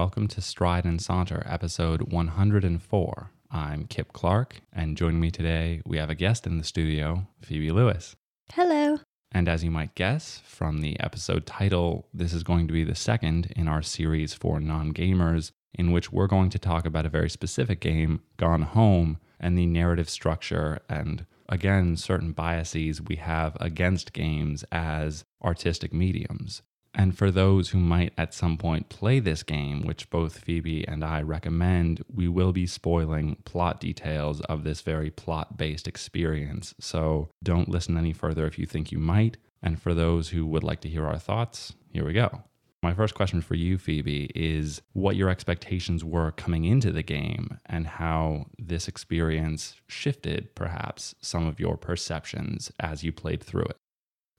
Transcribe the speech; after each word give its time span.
Welcome 0.00 0.28
to 0.28 0.40
Stride 0.40 0.86
and 0.86 0.98
Saunter, 0.98 1.42
episode 1.46 2.10
104. 2.10 3.30
I'm 3.50 3.84
Kip 3.84 4.14
Clark, 4.14 4.62
and 4.72 4.96
joining 4.96 5.20
me 5.20 5.30
today, 5.30 5.82
we 5.84 5.98
have 5.98 6.08
a 6.08 6.14
guest 6.14 6.46
in 6.46 6.56
the 6.56 6.64
studio, 6.64 7.26
Phoebe 7.42 7.70
Lewis. 7.70 8.16
Hello. 8.50 9.00
And 9.30 9.46
as 9.46 9.62
you 9.62 9.70
might 9.70 9.94
guess 9.94 10.40
from 10.46 10.78
the 10.78 10.98
episode 11.00 11.44
title, 11.44 12.08
this 12.14 12.32
is 12.32 12.42
going 12.42 12.66
to 12.66 12.72
be 12.72 12.82
the 12.82 12.94
second 12.94 13.52
in 13.54 13.68
our 13.68 13.82
series 13.82 14.32
for 14.32 14.58
non 14.58 14.94
gamers, 14.94 15.52
in 15.74 15.92
which 15.92 16.10
we're 16.10 16.26
going 16.26 16.48
to 16.48 16.58
talk 16.58 16.86
about 16.86 17.04
a 17.04 17.10
very 17.10 17.28
specific 17.28 17.80
game, 17.80 18.22
Gone 18.38 18.62
Home, 18.62 19.18
and 19.38 19.58
the 19.58 19.66
narrative 19.66 20.08
structure 20.08 20.78
and, 20.88 21.26
again, 21.50 21.94
certain 21.98 22.32
biases 22.32 23.02
we 23.02 23.16
have 23.16 23.54
against 23.60 24.14
games 24.14 24.64
as 24.72 25.24
artistic 25.44 25.92
mediums. 25.92 26.62
And 26.94 27.16
for 27.16 27.30
those 27.30 27.70
who 27.70 27.78
might 27.78 28.12
at 28.18 28.34
some 28.34 28.56
point 28.56 28.88
play 28.88 29.20
this 29.20 29.42
game, 29.42 29.82
which 29.86 30.10
both 30.10 30.38
Phoebe 30.38 30.86
and 30.86 31.04
I 31.04 31.22
recommend, 31.22 32.02
we 32.12 32.28
will 32.28 32.52
be 32.52 32.66
spoiling 32.66 33.36
plot 33.44 33.80
details 33.80 34.40
of 34.42 34.64
this 34.64 34.80
very 34.80 35.10
plot 35.10 35.56
based 35.56 35.86
experience. 35.86 36.74
So 36.80 37.30
don't 37.42 37.68
listen 37.68 37.96
any 37.96 38.12
further 38.12 38.46
if 38.46 38.58
you 38.58 38.66
think 38.66 38.90
you 38.90 38.98
might. 38.98 39.36
And 39.62 39.80
for 39.80 39.94
those 39.94 40.30
who 40.30 40.46
would 40.46 40.64
like 40.64 40.80
to 40.80 40.88
hear 40.88 41.06
our 41.06 41.18
thoughts, 41.18 41.74
here 41.92 42.04
we 42.04 42.12
go. 42.12 42.42
My 42.82 42.94
first 42.94 43.14
question 43.14 43.42
for 43.42 43.54
you, 43.54 43.76
Phoebe, 43.76 44.30
is 44.34 44.80
what 44.94 45.14
your 45.14 45.28
expectations 45.28 46.02
were 46.02 46.30
coming 46.30 46.64
into 46.64 46.90
the 46.90 47.02
game 47.02 47.58
and 47.66 47.86
how 47.86 48.46
this 48.58 48.88
experience 48.88 49.76
shifted 49.86 50.54
perhaps 50.54 51.14
some 51.20 51.46
of 51.46 51.60
your 51.60 51.76
perceptions 51.76 52.72
as 52.80 53.04
you 53.04 53.12
played 53.12 53.42
through 53.42 53.64
it. 53.64 53.76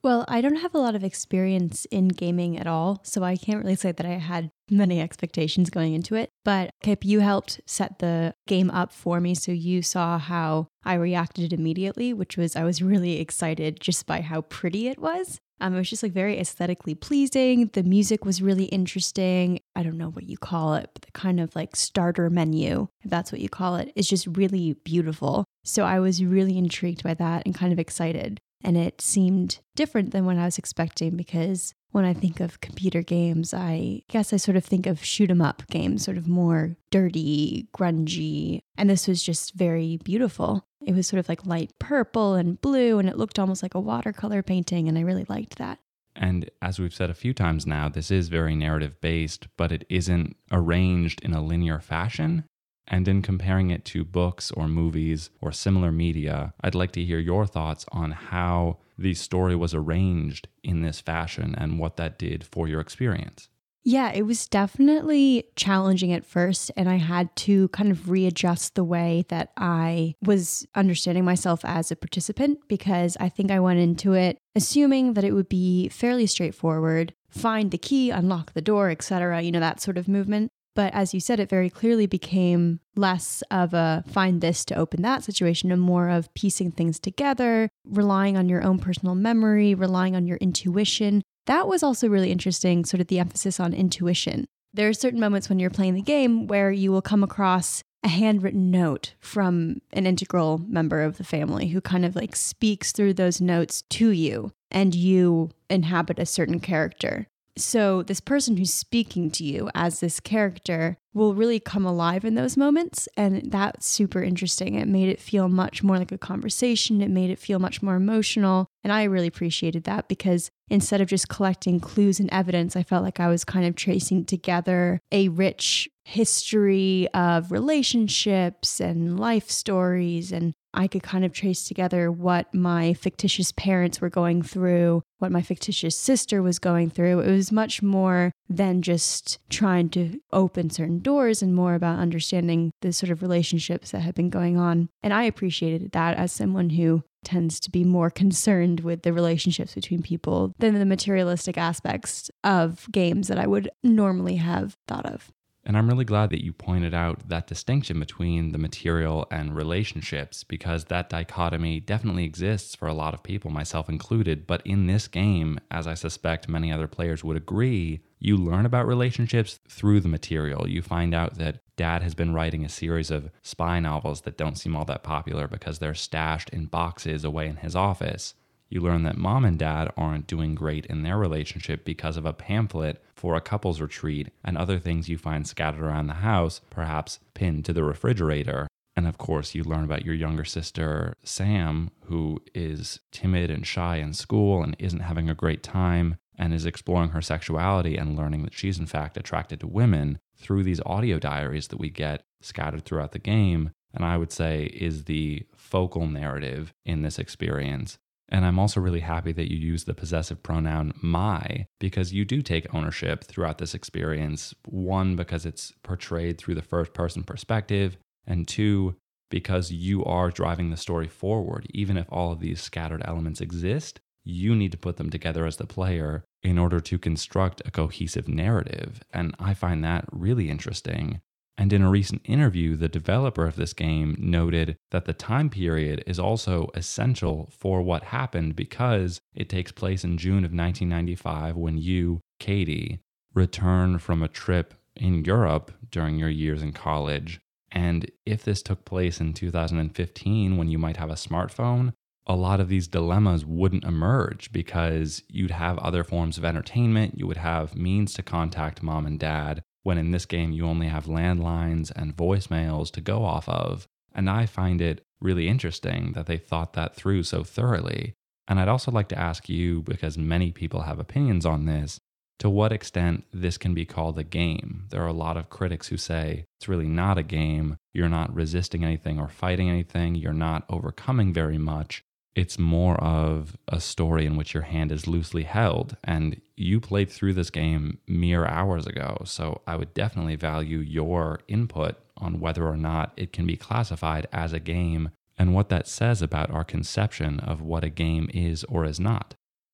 Well, 0.04 0.26
I 0.28 0.42
don't 0.42 0.56
have 0.56 0.74
a 0.74 0.80
lot 0.80 0.96
of 0.96 1.04
experience 1.04 1.86
in 1.92 2.08
gaming 2.08 2.58
at 2.58 2.66
all, 2.66 3.02
so 3.04 3.24
I 3.24 3.36
can't 3.38 3.64
really 3.64 3.76
say 3.76 3.92
that 3.92 4.06
I 4.06 4.14
had 4.18 4.50
many 4.68 5.00
expectations 5.00 5.70
going 5.70 5.94
into 5.94 6.16
it. 6.16 6.30
But 6.44 6.72
Kip, 6.82 7.06
you 7.06 7.20
helped 7.20 7.62
set 7.68 8.00
the 8.00 8.34
game 8.48 8.72
up 8.72 8.92
for 8.92 9.20
me, 9.20 9.36
so 9.36 9.52
you 9.52 9.84
saw 9.84 10.18
how 10.18 10.68
I 10.84 10.96
reacted 10.96 11.54
immediately, 11.54 12.14
which 12.14 12.36
was 12.36 12.56
I 12.56 12.64
was 12.64 12.82
really 12.82 13.20
excited 13.20 13.80
just 13.80 14.08
by 14.08 14.22
how 14.22 14.42
pretty 14.42 14.88
it 14.88 14.98
was. 14.98 15.40
Um, 15.60 15.76
it 15.76 15.78
was 15.78 15.92
just 15.92 16.02
like 16.02 16.14
very 16.14 16.40
aesthetically 16.40 16.96
pleasing. 16.96 17.70
The 17.74 17.84
music 17.84 18.26
was 18.26 18.42
really 18.42 18.66
interesting. 18.66 19.60
I 19.76 19.84
don't 19.84 20.00
know 20.00 20.10
what 20.10 20.28
you 20.28 20.36
call 20.36 20.74
it, 20.74 20.90
but 20.96 21.04
the 21.04 21.12
kind 21.12 21.40
of 21.40 21.56
like 21.56 21.76
starter 21.76 22.32
menu, 22.32 22.88
if 23.02 23.12
that's 23.12 23.32
what 23.32 23.42
you 23.42 23.50
call 23.50 23.76
it, 23.76 23.92
is 23.96 24.10
just 24.10 24.26
really 24.26 24.74
beautiful. 24.84 25.46
So 25.64 25.84
I 25.84 26.00
was 26.00 26.24
really 26.24 26.58
intrigued 26.58 27.04
by 27.04 27.14
that 27.14 27.44
and 27.46 27.54
kind 27.54 27.72
of 27.72 27.78
excited. 27.78 28.40
And 28.64 28.78
it 28.78 29.02
seemed 29.02 29.60
different 29.76 30.12
than 30.12 30.26
what 30.26 30.38
I 30.38 30.46
was 30.46 30.58
expecting 30.58 31.16
because 31.18 31.74
when 31.92 32.06
I 32.06 32.14
think 32.14 32.40
of 32.40 32.62
computer 32.62 33.02
games, 33.02 33.54
I 33.54 34.04
guess 34.08 34.32
I 34.32 34.38
sort 34.38 34.56
of 34.56 34.64
think 34.64 34.86
of 34.86 35.04
shoot 35.04 35.30
'em 35.30 35.42
up 35.42 35.64
games, 35.70 36.04
sort 36.06 36.18
of 36.18 36.28
more 36.28 36.78
dirty, 36.90 37.68
grungy. 37.76 38.62
And 38.78 38.90
this 38.90 39.08
was 39.08 39.22
just 39.22 39.54
very 39.54 39.98
beautiful. 39.98 40.66
It 40.86 40.94
was 40.96 41.08
sort 41.08 41.20
of 41.20 41.28
like 41.28 41.46
light 41.46 41.74
purple 41.80 42.36
and 42.36 42.60
blue, 42.62 42.98
and 42.98 43.10
it 43.10 43.18
looked 43.18 43.40
almost 43.40 43.62
like 43.62 43.76
a 43.76 43.80
watercolor 43.80 44.42
painting. 44.42 44.88
And 44.88 44.98
I 44.98 45.02
really 45.02 45.26
liked 45.28 45.58
that. 45.58 45.80
And 46.16 46.50
as 46.62 46.78
we've 46.80 46.94
said 46.94 47.10
a 47.10 47.14
few 47.14 47.34
times 47.34 47.66
now, 47.66 47.88
this 47.88 48.12
is 48.12 48.28
very 48.28 48.56
narrative 48.56 49.00
based, 49.02 49.48
but 49.58 49.72
it 49.72 49.86
isn't 49.90 50.36
arranged 50.52 51.22
in 51.22 51.34
a 51.34 51.42
linear 51.42 51.80
fashion. 51.80 52.44
And 52.92 53.08
in 53.08 53.22
comparing 53.22 53.72
it 53.72 53.86
to 53.86 54.04
books 54.04 54.52
or 54.52 54.68
movies 54.68 55.30
or 55.40 55.54
similar 55.54 55.94
media, 55.94 56.54
I'd 56.60 56.76
like 56.76 56.92
to 56.92 57.04
hear 57.04 57.20
your 57.20 57.48
thoughts 57.48 57.86
on 57.94 58.12
how 58.12 58.80
the 58.98 59.14
story 59.14 59.56
was 59.56 59.74
arranged 59.74 60.50
in 60.62 60.82
this 60.82 61.00
fashion 61.00 61.56
and 61.58 61.80
what 61.80 61.96
that 61.96 62.20
did 62.20 62.44
for 62.44 62.68
your 62.68 62.82
experience. 62.82 63.48
Yeah, 63.84 64.12
it 64.12 64.24
was 64.24 64.48
definitely 64.48 65.46
challenging 65.56 66.14
at 66.14 66.26
first, 66.26 66.70
and 66.78 66.88
I 66.88 66.98
had 66.98 67.36
to 67.38 67.70
kind 67.70 67.90
of 67.90 68.12
readjust 68.12 68.76
the 68.76 68.84
way 68.84 69.26
that 69.30 69.52
I 69.58 70.14
was 70.22 70.68
understanding 70.76 71.26
myself 71.26 71.66
as 71.66 71.92
a 71.92 71.96
participant 71.96 72.60
because 72.68 73.18
I 73.20 73.30
think 73.30 73.50
I 73.50 73.60
went 73.60 73.80
into 73.80 74.14
it 74.14 74.38
assuming 74.54 75.14
that 75.14 75.24
it 75.24 75.32
would 75.32 75.50
be 75.50 75.88
fairly 75.90 76.28
straightforward 76.28 77.14
find 77.30 77.72
the 77.72 77.78
key, 77.78 78.10
unlock 78.12 78.54
the 78.54 78.62
door, 78.62 78.90
etc., 78.90 79.42
you 79.42 79.52
know, 79.52 79.62
that 79.62 79.80
sort 79.80 79.98
of 79.98 80.10
movement. 80.10 80.52
But 80.76 80.94
as 80.94 81.14
you 81.14 81.20
said, 81.20 81.40
it 81.40 81.50
very 81.50 81.70
clearly 81.70 82.06
became 82.06 82.80
less 82.96 83.44
of 83.52 83.74
a 83.74 84.04
find 84.08 84.42
this 84.42 84.64
to 84.66 84.76
open 84.76 85.02
that 85.02 85.24
situation 85.24 85.72
and 85.72 85.82
more 85.82 86.10
of 86.10 86.34
piecing 86.34 86.72
things 86.72 87.00
together, 87.00 87.70
relying 87.86 88.38
on 88.38 88.48
your 88.48 88.64
own 88.64 88.80
personal 88.80 89.16
memory, 89.16 89.76
relying 89.76 90.16
on 90.16 90.28
your 90.28 90.38
intuition. 90.38 91.24
That 91.46 91.68
was 91.68 91.84
also 91.84 92.08
really 92.08 92.32
interesting, 92.32 92.86
sort 92.86 93.02
of 93.02 93.08
the 93.08 93.20
emphasis 93.20 93.60
on 93.60 93.74
intuition. 93.74 94.46
There 94.74 94.88
are 94.88 94.94
certain 94.94 95.20
moments 95.20 95.50
when 95.50 95.60
you're 95.60 95.70
playing 95.70 95.96
the 95.96 96.02
game 96.02 96.48
where 96.48 96.72
you 96.72 96.92
will 96.92 97.02
come 97.02 97.24
across 97.24 97.84
a 98.04 98.08
handwritten 98.08 98.72
note 98.72 99.14
from 99.20 99.82
an 99.94 100.08
integral 100.08 100.60
member 100.68 101.02
of 101.02 101.18
the 101.18 101.24
family 101.24 101.68
who 101.68 101.82
kind 101.82 102.06
of 102.06 102.16
like 102.16 102.36
speaks 102.36 102.92
through 102.92 103.14
those 103.14 103.42
notes 103.42 103.84
to 103.90 104.10
you 104.10 104.52
and 104.72 104.96
you 104.96 105.50
inhabit 105.70 106.18
a 106.18 106.26
certain 106.26 106.60
character. 106.60 107.28
So, 107.58 108.02
this 108.02 108.22
person 108.22 108.58
who's 108.58 108.74
speaking 108.74 109.30
to 109.32 109.44
you 109.44 109.70
as 109.76 110.00
this 110.00 110.20
character 110.20 110.98
will 111.14 111.36
really 111.36 111.60
come 111.60 111.86
alive 111.86 112.24
in 112.24 112.36
those 112.36 112.56
moments. 112.56 113.10
And 113.18 113.52
that's 113.52 113.86
super 113.86 114.24
interesting. 114.24 114.76
It 114.76 114.88
made 114.88 115.10
it 115.10 115.20
feel 115.20 115.50
much 115.50 115.84
more 115.84 115.98
like 115.98 116.12
a 116.12 116.18
conversation, 116.18 117.02
it 117.02 117.10
made 117.10 117.30
it 117.30 117.40
feel 117.40 117.60
much 117.60 117.82
more 117.82 117.96
emotional. 117.96 118.68
And 118.84 118.94
I 118.94 119.04
really 119.04 119.28
appreciated 119.28 119.84
that 119.84 120.08
because 120.08 120.50
instead 120.70 121.02
of 121.02 121.10
just 121.10 121.28
collecting 121.28 121.80
clues 121.80 122.20
and 122.20 122.30
evidence, 122.32 122.76
I 122.76 122.84
felt 122.84 123.04
like 123.04 123.20
I 123.20 123.28
was 123.28 123.44
kind 123.44 123.66
of 123.66 123.76
tracing 123.76 124.26
together 124.26 125.00
a 125.12 125.28
rich 125.28 125.90
history 126.06 127.08
of 127.14 127.52
relationships 127.52 128.80
and 128.80 129.20
life 129.20 129.52
stories 129.52 130.32
and 130.32 130.54
I 130.74 130.88
could 130.88 131.04
kind 131.04 131.26
of 131.26 131.34
trace 131.34 131.66
together 131.66 132.12
what 132.12 132.54
my 132.54 132.94
fictitious 132.94 133.52
parents 133.52 134.00
were 134.00 134.10
going 134.10 134.42
through, 134.42 135.04
what 135.20 135.32
my 135.32 135.42
fictitious 135.42 135.96
sister 135.96 136.42
was 136.42 136.60
going 136.60 136.90
through. 136.90 137.20
It 137.20 137.32
was 137.32 137.52
much 137.52 137.82
more 137.82 138.32
than 138.50 138.82
just 138.82 139.40
trying 139.50 139.90
to 139.90 140.20
open 140.32 140.70
certain 140.70 141.00
doors 141.00 141.42
and 141.42 141.54
more 141.54 141.76
about 141.76 142.00
understanding 142.00 142.72
the 142.82 142.94
sort 142.94 143.12
of 143.12 143.22
relationships 143.22 143.92
that 143.92 144.02
had 144.02 144.16
been 144.16 144.30
going 144.30 144.58
on. 144.58 144.90
And 145.04 145.14
I 145.14 145.24
appreciated 145.24 145.92
that 145.92 146.18
as 146.18 146.32
someone 146.32 146.72
who 146.72 147.04
tends 147.24 147.60
to 147.60 147.70
be 147.70 147.84
more 147.84 148.10
concerned 148.10 148.80
with 148.80 149.04
the 149.04 149.14
relationships 149.14 149.76
between 149.76 150.02
people 150.02 150.54
than 150.58 150.80
the 150.80 150.86
materialistic 150.86 151.58
aspects 151.58 152.32
of 152.44 152.88
games 152.92 153.28
that 153.28 153.38
I 153.38 153.46
would 153.46 153.70
normally 153.84 154.38
have 154.38 154.76
thought 154.88 155.06
of. 155.06 155.32
And 155.64 155.78
I'm 155.78 155.88
really 155.88 156.06
glad 156.06 156.32
that 156.32 156.44
you 156.44 156.54
pointed 156.54 156.94
out 156.94 157.30
that 157.30 157.46
distinction 157.46 158.00
between 158.00 158.52
the 158.52 158.58
material 158.58 159.28
and 159.30 159.56
relationships 159.56 160.44
because 160.44 160.86
that 160.86 161.10
dichotomy 161.10 161.80
definitely 161.80 162.26
exists 162.26 162.76
for 162.76 162.88
a 162.88 162.94
lot 162.94 163.14
of 163.14 163.22
people, 163.22 163.52
myself 163.52 163.88
included. 163.88 164.48
But 164.48 164.66
in 164.66 164.88
this 164.88 165.08
game, 165.08 165.60
as 165.70 165.86
I 165.86 165.94
suspect 165.94 166.50
many 166.50 166.72
other 166.72 166.88
players 166.88 167.24
would 167.24 167.38
agree, 167.38 168.02
you 168.20 168.38
learn 168.38 168.66
about 168.66 168.88
relationships 168.88 169.60
through 169.70 170.00
the 170.00 170.08
material. 170.08 170.68
You 170.68 170.82
find 170.82 171.14
out 171.14 171.36
that 171.36 171.62
dad 171.76 172.02
has 172.02 172.16
been 172.16 172.34
writing 172.34 172.66
a 172.66 172.70
series 172.70 173.12
of 173.12 173.30
spy 173.44 173.80
novels 173.80 174.22
that 174.22 174.38
don't 174.38 174.58
seem 174.58 174.76
all 174.76 174.86
that 174.86 175.04
popular 175.04 175.48
because 175.48 175.78
they're 175.78 175.94
stashed 175.94 176.50
in 176.50 176.66
boxes 176.66 177.24
away 177.24 177.48
in 177.48 177.58
his 177.58 177.76
office 177.76 178.34
you 178.72 178.80
learn 178.80 179.04
that 179.04 179.18
mom 179.18 179.44
and 179.44 179.60
dad 179.60 179.92
aren't 179.98 180.28
doing 180.28 180.56
great 180.56 180.86
in 180.86 181.04
their 181.04 181.18
relationship 181.18 181.84
because 181.84 182.16
of 182.16 182.26
a 182.26 182.34
pamphlet 182.34 183.04
for 183.14 183.36
a 183.36 183.42
couples 183.42 183.82
retreat 183.82 184.30
and 184.44 184.58
other 184.58 184.80
things 184.80 185.10
you 185.10 185.18
find 185.18 185.46
scattered 185.46 185.84
around 185.84 186.08
the 186.08 186.14
house, 186.16 186.62
perhaps 186.70 187.20
pinned 187.34 187.66
to 187.66 187.74
the 187.74 187.84
refrigerator. 187.84 188.68
And 188.96 189.08
of 189.08 189.18
course, 189.18 189.54
you 189.54 189.64
learn 189.64 189.84
about 189.84 190.06
your 190.06 190.16
younger 190.16 190.46
sister, 190.46 191.18
Sam, 191.24 191.92
who 192.06 192.42
is 192.56 193.00
timid 193.12 193.50
and 193.50 193.68
shy 193.68 193.98
in 193.98 194.14
school 194.14 194.64
and 194.64 194.76
isn't 194.80 195.02
having 195.02 195.30
a 195.30 195.36
great 195.36 195.64
time 195.64 196.16
and 196.38 196.54
is 196.54 196.66
exploring 196.66 197.10
her 197.10 197.22
sexuality 197.22 197.98
and 197.98 198.18
learning 198.18 198.44
that 198.44 198.54
she's 198.54 198.80
in 198.80 198.86
fact 198.86 199.18
attracted 199.18 199.60
to 199.60 199.68
women 199.68 200.18
through 200.38 200.64
these 200.64 200.82
audio 200.86 201.20
diaries 201.20 201.68
that 201.68 201.80
we 201.80 201.90
get 201.90 202.24
scattered 202.42 202.86
throughout 202.86 203.12
the 203.12 203.20
game. 203.20 203.72
And 203.94 204.06
I 204.06 204.18
would 204.18 204.32
say 204.32 204.64
is 204.74 205.04
the 205.04 205.46
focal 205.56 206.08
narrative 206.08 206.74
in 206.86 207.02
this 207.02 207.20
experience. 207.20 207.98
And 208.32 208.46
I'm 208.46 208.58
also 208.58 208.80
really 208.80 209.02
happy 209.02 209.34
that 209.34 209.52
you 209.52 209.58
use 209.58 209.84
the 209.84 209.94
possessive 209.94 210.42
pronoun 210.42 210.94
my 211.02 211.66
because 211.80 212.14
you 212.14 212.24
do 212.24 212.42
take 212.42 212.74
ownership 212.74 213.26
throughout 213.26 213.58
this 213.58 213.76
experience. 213.76 214.56
One, 214.66 215.18
because 215.18 215.46
it's 215.46 215.74
portrayed 215.84 216.38
through 216.38 216.56
the 216.56 216.62
first 216.62 216.94
person 216.94 217.24
perspective, 217.24 217.98
and 218.26 218.48
two, 218.48 218.96
because 219.30 219.72
you 219.72 220.04
are 220.06 220.30
driving 220.30 220.70
the 220.70 220.78
story 220.78 221.08
forward. 221.08 221.68
Even 221.72 221.98
if 221.98 222.06
all 222.10 222.32
of 222.32 222.40
these 222.40 222.62
scattered 222.62 223.02
elements 223.06 223.42
exist, 223.42 224.00
you 224.24 224.56
need 224.56 224.72
to 224.72 224.78
put 224.78 224.98
them 224.98 225.10
together 225.10 225.46
as 225.46 225.58
the 225.58 225.66
player 225.66 226.24
in 226.44 226.58
order 226.58 226.80
to 226.80 226.98
construct 226.98 227.62
a 227.66 227.72
cohesive 227.72 228.28
narrative. 228.28 229.02
And 229.12 229.36
I 229.40 229.54
find 229.54 229.84
that 229.84 230.06
really 230.12 230.50
interesting. 230.50 231.22
And 231.58 231.74
in 231.74 231.82
a 231.82 231.90
recent 231.90 232.22
interview, 232.26 232.76
the 232.76 232.88
developer 232.88 233.46
of 233.46 233.56
this 233.56 233.74
game 233.74 234.16
noted 234.18 234.78
that 234.92 235.06
the 235.06 235.14
time 235.14 235.50
period 235.50 236.04
is 236.08 236.20
also 236.20 236.70
essential 236.74 237.50
for 237.56 237.82
what 237.82 238.06
happened 238.06 238.56
because 238.56 239.20
it 239.36 239.50
takes 239.50 239.72
place 239.72 240.04
in 240.04 240.18
June 240.18 240.44
of 240.46 240.54
1995 240.54 241.56
when 241.56 241.78
you, 241.78 242.22
Katie, 242.40 243.00
return 243.34 244.00
from 244.00 244.24
a 244.24 244.28
trip 244.28 244.74
in 244.96 245.24
Europe 245.24 245.72
during 245.90 246.18
your 246.18 246.30
years 246.30 246.62
in 246.62 246.74
college. 246.74 247.40
And 247.72 248.10
if 248.26 248.44
this 248.44 248.62
took 248.62 248.84
place 248.84 249.22
in 249.22 249.34
2015 249.34 250.58
when 250.58 250.68
you 250.68 250.78
might 250.78 250.98
have 250.98 251.10
a 251.10 251.14
smartphone, 251.14 251.94
a 252.28 252.36
lot 252.36 252.60
of 252.60 252.70
these 252.70 252.88
dilemmas 252.88 253.46
wouldn't 253.46 253.84
emerge 253.84 254.52
because 254.52 255.24
you'd 255.28 255.52
have 255.52 255.78
other 255.80 256.04
forms 256.04 256.38
of 256.38 256.46
entertainment, 256.46 257.18
you 257.18 257.28
would 257.28 257.38
have 257.38 257.76
means 257.76 258.14
to 258.14 258.24
contact 258.24 258.84
mom 258.84 259.06
and 259.06 259.20
dad, 259.20 259.64
when 259.84 259.98
in 259.98 260.12
this 260.12 260.26
game 260.26 260.52
you 260.52 260.66
only 260.66 260.88
have 260.88 261.06
landlines 261.06 261.92
and 261.96 262.16
voicemails 262.16 262.92
to 262.92 263.02
go 263.02 263.24
off 263.24 263.48
of. 263.50 263.88
And 264.14 264.30
I 264.30 264.46
find 264.46 264.82
it 264.82 265.04
really 265.20 265.48
interesting 265.48 266.14
that 266.14 266.26
they 266.26 266.38
thought 266.38 266.74
that 266.74 266.96
through 266.96 267.24
so 267.24 267.44
thoroughly. 267.44 268.14
And 268.48 268.60
I'd 268.60 268.68
also 268.68 268.92
like 268.92 269.08
to 269.10 269.20
ask 269.20 269.48
you, 269.48 269.82
because 269.84 270.18
many 270.18 270.52
people 270.52 270.82
have 270.82 271.00
opinions 271.00 271.46
on 271.46 271.66
this, 271.66 272.00
to 272.40 272.50
what 272.50 272.74
extent 272.74 273.24
this 273.32 273.58
can 273.58 273.74
be 273.74 273.86
called 273.86 274.18
a 274.18 274.24
game. 274.24 274.86
There 274.90 275.04
are 275.04 275.08
a 275.08 275.14
lot 275.14 275.38
of 275.38 275.50
critics 275.50 275.90
who 275.90 275.98
say 275.98 276.46
it's 276.58 276.68
really 276.68 276.88
not 276.88 277.20
a 277.20 277.24
game. 277.24 277.78
You're 277.94 278.10
not 278.10 278.34
resisting 278.34 278.84
anything 278.84 279.20
or 279.20 279.30
fighting 279.30 279.70
anything. 279.70 280.16
You're 280.16 280.34
not 280.34 280.66
overcoming 280.68 281.34
very 281.34 281.60
much. 281.60 282.04
It's 282.36 282.58
more 282.58 282.96
of 282.96 283.58
a 283.68 283.82
story 283.82 284.26
in 284.26 284.38
which 284.38 284.54
your 284.54 284.64
hand 284.64 284.92
is 284.92 285.08
loosely 285.08 285.44
held. 285.44 285.98
And 286.04 286.40
you 286.56 286.80
played 286.80 287.10
through 287.10 287.34
this 287.34 287.50
game 287.50 288.00
mere 288.08 288.46
hours 288.46 288.88
ago. 288.88 289.22
So 289.26 289.62
I 289.68 289.76
would 289.76 289.94
definitely 289.94 290.36
value 290.36 290.78
your 290.78 291.42
input 291.48 291.96
on 292.18 292.40
whether 292.40 292.68
or 292.68 292.78
not 292.78 293.12
it 293.18 293.34
can 293.34 293.46
be 293.46 293.58
classified 293.58 294.28
as 294.32 294.54
a 294.54 294.60
game 294.60 295.10
and 295.38 295.54
what 295.54 295.70
that 295.70 295.88
says 295.88 296.22
about 296.22 296.52
our 296.52 296.64
conception 296.64 297.40
of 297.40 297.62
what 297.62 297.84
a 297.84 297.90
game 297.90 298.30
is 298.34 298.64
or 298.66 298.86
is 298.86 299.00
not. 299.00 299.34